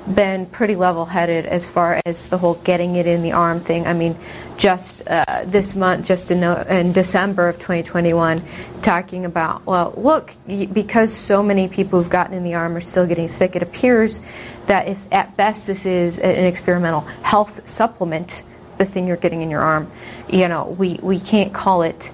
been 0.08 0.46
pretty 0.46 0.76
level 0.76 1.06
headed 1.06 1.46
as 1.46 1.68
far 1.68 2.00
as 2.06 2.30
the 2.30 2.38
whole 2.38 2.56
getting 2.56 2.96
it 2.96 3.06
in 3.06 3.22
the 3.22 3.34
arm 3.34 3.60
thing. 3.60 3.86
I 3.86 3.94
mean, 3.94 4.16
just 4.58 5.08
uh, 5.08 5.44
this 5.46 5.76
month, 5.76 6.06
just 6.06 6.32
in, 6.32 6.44
in, 6.44 6.92
December 6.92 7.50
of 7.50 7.56
2021, 7.56 8.42
talking 8.82 9.26
about, 9.26 9.66
well, 9.66 9.94
look, 9.98 10.34
because 10.48 11.14
so 11.14 11.42
many 11.42 11.68
people 11.68 12.02
who've 12.02 12.12
gotten 12.12 12.36
in 12.36 12.44
the 12.44 12.56
arm 12.56 12.76
are 12.76 12.82
still 12.82 13.08
getting 13.08 13.28
sick, 13.28 13.56
it 13.56 13.64
appears 13.64 14.22
that 14.68 14.88
if 14.88 15.00
at 15.12 15.36
best 15.38 15.68
this 15.68 15.86
is 15.86 16.20
an 16.20 16.46
experimental 16.46 17.02
health 17.24 17.68
supplement, 17.68 18.44
the 18.78 18.86
thing 18.86 19.08
you're 19.08 19.18
getting 19.18 19.42
in 19.42 19.50
your 19.50 19.62
arm, 19.62 19.92
you 20.30 20.48
know, 20.48 20.66
we, 20.66 21.00
we 21.02 21.20
can't 21.20 21.54
call 21.54 21.82
it 21.84 22.12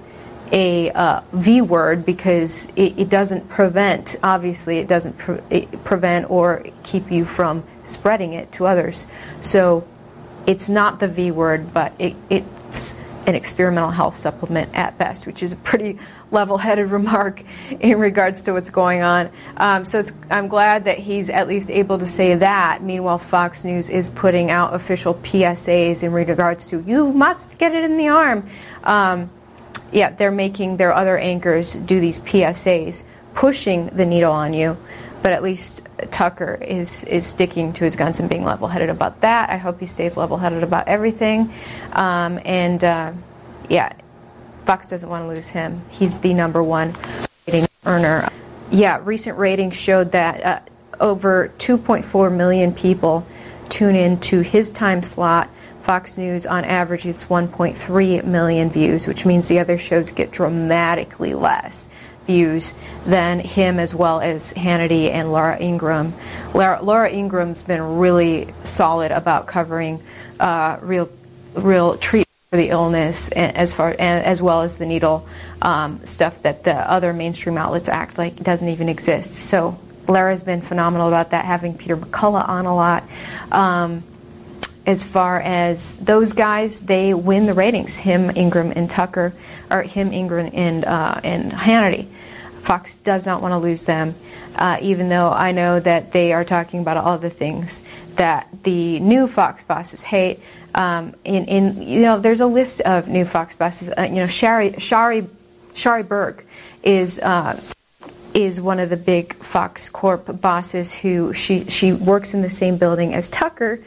a 0.50 0.90
uh, 0.90 1.20
V 1.32 1.60
word 1.60 2.06
because 2.06 2.66
it, 2.76 2.98
it, 2.98 3.10
doesn't 3.10 3.48
prevent, 3.48 4.16
obviously, 4.22 4.78
it 4.78 4.88
doesn't 4.88 5.18
pre- 5.18 5.40
it 5.50 5.84
prevent 5.84 6.30
or 6.30 6.64
keep 6.82 7.10
you 7.10 7.24
from 7.24 7.64
spreading 7.88 8.32
it 8.32 8.52
to 8.52 8.66
others. 8.66 9.06
So 9.42 9.86
it's 10.46 10.68
not 10.68 11.00
the 11.00 11.08
V 11.08 11.30
word, 11.30 11.74
but 11.74 11.92
it, 11.98 12.16
it's 12.30 12.94
an 13.26 13.34
experimental 13.34 13.90
health 13.90 14.16
supplement 14.16 14.74
at 14.74 14.96
best, 14.96 15.26
which 15.26 15.42
is 15.42 15.52
a 15.52 15.56
pretty 15.56 15.98
level 16.30 16.56
headed 16.56 16.90
remark 16.90 17.42
in 17.80 17.98
regards 17.98 18.42
to 18.42 18.52
what's 18.54 18.70
going 18.70 19.02
on. 19.02 19.30
Um, 19.58 19.84
so 19.84 20.02
I'm 20.30 20.48
glad 20.48 20.84
that 20.84 20.98
he's 20.98 21.28
at 21.28 21.46
least 21.46 21.70
able 21.70 21.98
to 21.98 22.06
say 22.06 22.34
that. 22.36 22.82
Meanwhile, 22.82 23.18
Fox 23.18 23.64
News 23.64 23.90
is 23.90 24.08
putting 24.08 24.50
out 24.50 24.74
official 24.74 25.14
PSAs 25.14 26.02
in 26.02 26.12
regards 26.12 26.68
to 26.70 26.80
you 26.80 27.12
must 27.12 27.58
get 27.58 27.74
it 27.74 27.84
in 27.84 27.98
the 27.98 28.08
arm. 28.08 28.48
Um, 28.82 29.30
yeah, 29.92 30.10
they're 30.10 30.30
making 30.30 30.78
their 30.78 30.94
other 30.94 31.18
anchors 31.18 31.74
do 31.74 32.00
these 32.00 32.18
PSAs, 32.20 33.04
pushing 33.34 33.86
the 33.88 34.06
needle 34.06 34.32
on 34.32 34.54
you. 34.54 34.78
But 35.22 35.32
at 35.32 35.42
least 35.42 35.82
Tucker 36.10 36.54
is 36.54 37.04
is 37.04 37.26
sticking 37.26 37.72
to 37.74 37.84
his 37.84 37.96
guns 37.96 38.20
and 38.20 38.28
being 38.28 38.44
level-headed 38.44 38.88
about 38.88 39.20
that. 39.22 39.50
I 39.50 39.56
hope 39.56 39.80
he 39.80 39.86
stays 39.86 40.16
level-headed 40.16 40.62
about 40.62 40.88
everything. 40.88 41.52
Um, 41.92 42.38
and 42.44 42.82
uh, 42.82 43.12
yeah, 43.68 43.92
Fox 44.64 44.90
doesn't 44.90 45.08
want 45.08 45.24
to 45.24 45.28
lose 45.28 45.48
him. 45.48 45.82
He's 45.90 46.18
the 46.18 46.34
number 46.34 46.62
one 46.62 46.94
rating 47.46 47.66
earner. 47.84 48.28
Yeah, 48.70 49.00
recent 49.02 49.38
ratings 49.38 49.76
showed 49.76 50.12
that 50.12 50.44
uh, 50.44 50.60
over 51.00 51.52
2.4 51.58 52.34
million 52.34 52.72
people 52.72 53.26
tune 53.68 53.96
in 53.96 54.20
to 54.20 54.40
his 54.40 54.70
time 54.70 55.02
slot 55.02 55.50
Fox 55.88 56.18
News 56.18 56.44
on 56.44 56.66
average 56.66 57.06
is 57.06 57.24
1.3 57.24 58.22
million 58.22 58.68
views, 58.68 59.06
which 59.06 59.24
means 59.24 59.48
the 59.48 59.58
other 59.58 59.78
shows 59.78 60.10
get 60.10 60.30
dramatically 60.30 61.32
less 61.32 61.88
views 62.28 62.72
than 63.06 63.40
him, 63.40 63.80
as 63.80 63.92
well 63.92 64.20
as 64.20 64.52
Hannity 64.52 65.10
and 65.10 65.32
Laura 65.32 65.60
Ingraham. 65.60 66.12
Laura, 66.54 66.80
Laura 66.80 67.10
Ingraham's 67.10 67.62
been 67.62 67.98
really 67.98 68.54
solid 68.62 69.10
about 69.10 69.46
covering 69.48 70.00
uh, 70.38 70.76
real, 70.82 71.08
real 71.54 71.96
treatment 71.96 72.28
for 72.50 72.58
the 72.58 72.68
illness, 72.68 73.30
as 73.32 73.72
far 73.72 73.96
as 73.98 74.40
well 74.40 74.62
as 74.62 74.76
the 74.76 74.86
needle 74.86 75.26
um, 75.62 76.04
stuff 76.04 76.40
that 76.42 76.64
the 76.64 76.74
other 76.74 77.12
mainstream 77.12 77.58
outlets 77.58 77.88
act 77.88 78.18
like 78.18 78.36
doesn't 78.36 78.68
even 78.68 78.88
exist. 78.88 79.34
So 79.34 79.78
Laura's 80.06 80.42
been 80.42 80.60
phenomenal 80.60 81.08
about 81.08 81.30
that, 81.30 81.46
having 81.46 81.76
Peter 81.76 81.96
McCullough 81.96 82.48
on 82.48 82.66
a 82.66 82.74
lot. 82.74 83.04
Um, 83.50 84.02
as 84.86 85.04
far 85.04 85.40
as 85.40 85.96
those 85.96 86.32
guys, 86.32 86.80
they 86.80 87.12
win 87.12 87.44
the 87.44 87.52
ratings. 87.52 87.94
Him, 87.96 88.30
Ingraham, 88.30 88.72
and 88.74 88.88
Tucker, 88.88 89.34
or 89.70 89.82
him, 89.82 90.12
Ingraham, 90.12 90.50
and 90.54 90.84
uh, 90.84 91.20
and 91.22 91.52
Hannity. 91.52 92.06
Fox 92.68 92.98
does 92.98 93.24
not 93.24 93.40
want 93.40 93.52
to 93.52 93.56
lose 93.56 93.86
them, 93.86 94.14
uh, 94.54 94.76
even 94.82 95.08
though 95.08 95.30
I 95.30 95.52
know 95.52 95.80
that 95.80 96.12
they 96.12 96.34
are 96.34 96.44
talking 96.44 96.80
about 96.82 96.98
all 96.98 97.16
the 97.16 97.30
things 97.30 97.80
that 98.16 98.46
the 98.62 99.00
new 99.00 99.26
Fox 99.26 99.64
bosses 99.64 100.02
hate. 100.02 100.40
Um, 100.74 101.14
in, 101.24 101.46
in 101.46 101.80
you 101.80 102.02
know, 102.02 102.20
there's 102.20 102.42
a 102.42 102.46
list 102.46 102.82
of 102.82 103.08
new 103.08 103.24
Fox 103.24 103.54
bosses. 103.54 103.88
Uh, 103.96 104.02
you 104.02 104.16
know, 104.16 104.26
Sharri 104.26 104.74
Sharri 104.74 105.26
Sharri 105.72 106.06
Berg 106.06 106.44
is. 106.82 107.18
Uh, 107.18 107.58
is 108.34 108.60
one 108.60 108.78
of 108.78 108.90
the 108.90 108.96
big 108.96 109.34
Fox 109.36 109.88
Corp 109.88 110.40
bosses 110.40 110.94
who 110.94 111.32
she 111.32 111.64
she 111.64 111.94
works 111.94 112.34
in 112.34 112.42
the 112.42 112.50
same 112.50 112.76
building 112.76 113.14
as 113.14 113.26
Tucker, 113.26 113.82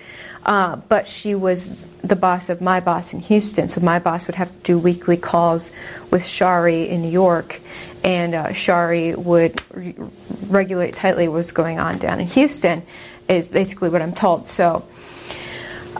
uh, 0.45 0.75
but 0.75 1.07
she 1.07 1.35
was 1.35 1.69
the 2.01 2.15
boss 2.15 2.49
of 2.49 2.59
my 2.59 2.79
boss 2.79 3.13
in 3.13 3.19
Houston, 3.19 3.67
so 3.67 3.79
my 3.81 3.99
boss 3.99 4.25
would 4.25 4.35
have 4.35 4.49
to 4.49 4.63
do 4.63 4.79
weekly 4.79 5.15
calls 5.15 5.71
with 6.09 6.23
Sharri 6.23 6.89
in 6.89 7.03
New 7.03 7.11
York, 7.11 7.61
and 8.03 8.33
uh, 8.33 8.47
Sharri 8.47 9.15
would 9.15 9.61
re- 9.73 9.95
regulate 10.47 10.95
tightly 10.95 11.27
what 11.27 11.35
was 11.35 11.51
going 11.51 11.79
on 11.79 11.97
down 11.97 12.19
in 12.19 12.27
Houston, 12.27 12.83
is 13.27 13.47
basically 13.47 13.89
what 13.89 14.01
I'm 14.01 14.13
told. 14.13 14.47
So, 14.47 14.87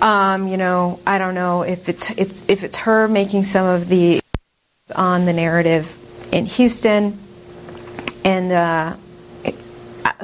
um, 0.01 0.47
you 0.47 0.57
know, 0.57 0.99
I 1.05 1.17
don't 1.17 1.35
know 1.35 1.61
if 1.61 1.87
it's, 1.89 2.09
it's 2.11 2.43
if 2.47 2.63
it's 2.63 2.77
her 2.77 3.07
making 3.07 3.45
some 3.45 3.65
of 3.65 3.87
the 3.87 4.21
on 4.95 5.25
the 5.25 5.33
narrative 5.33 5.87
in 6.31 6.45
Houston, 6.45 7.19
and 8.23 8.51
uh, 8.51 8.95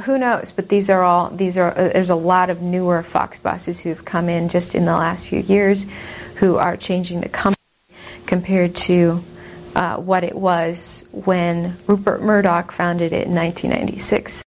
who 0.03 0.17
knows? 0.17 0.51
But 0.51 0.69
these 0.69 0.89
are 0.89 1.03
all 1.03 1.29
these 1.29 1.57
are. 1.57 1.71
Uh, 1.71 1.89
there's 1.89 2.09
a 2.09 2.15
lot 2.15 2.49
of 2.49 2.61
newer 2.61 3.03
Fox 3.03 3.39
bosses 3.39 3.79
who've 3.81 4.03
come 4.03 4.29
in 4.29 4.49
just 4.49 4.75
in 4.75 4.85
the 4.85 4.93
last 4.93 5.27
few 5.27 5.39
years, 5.39 5.85
who 6.35 6.57
are 6.57 6.77
changing 6.77 7.21
the 7.21 7.29
company 7.29 7.57
compared 8.25 8.75
to 8.75 9.23
uh, 9.77 9.95
what 9.97 10.23
it 10.23 10.35
was 10.35 11.05
when 11.11 11.77
Rupert 11.85 12.23
Murdoch 12.23 12.71
founded 12.71 13.13
it 13.13 13.27
in 13.27 13.35
1996. 13.35 14.46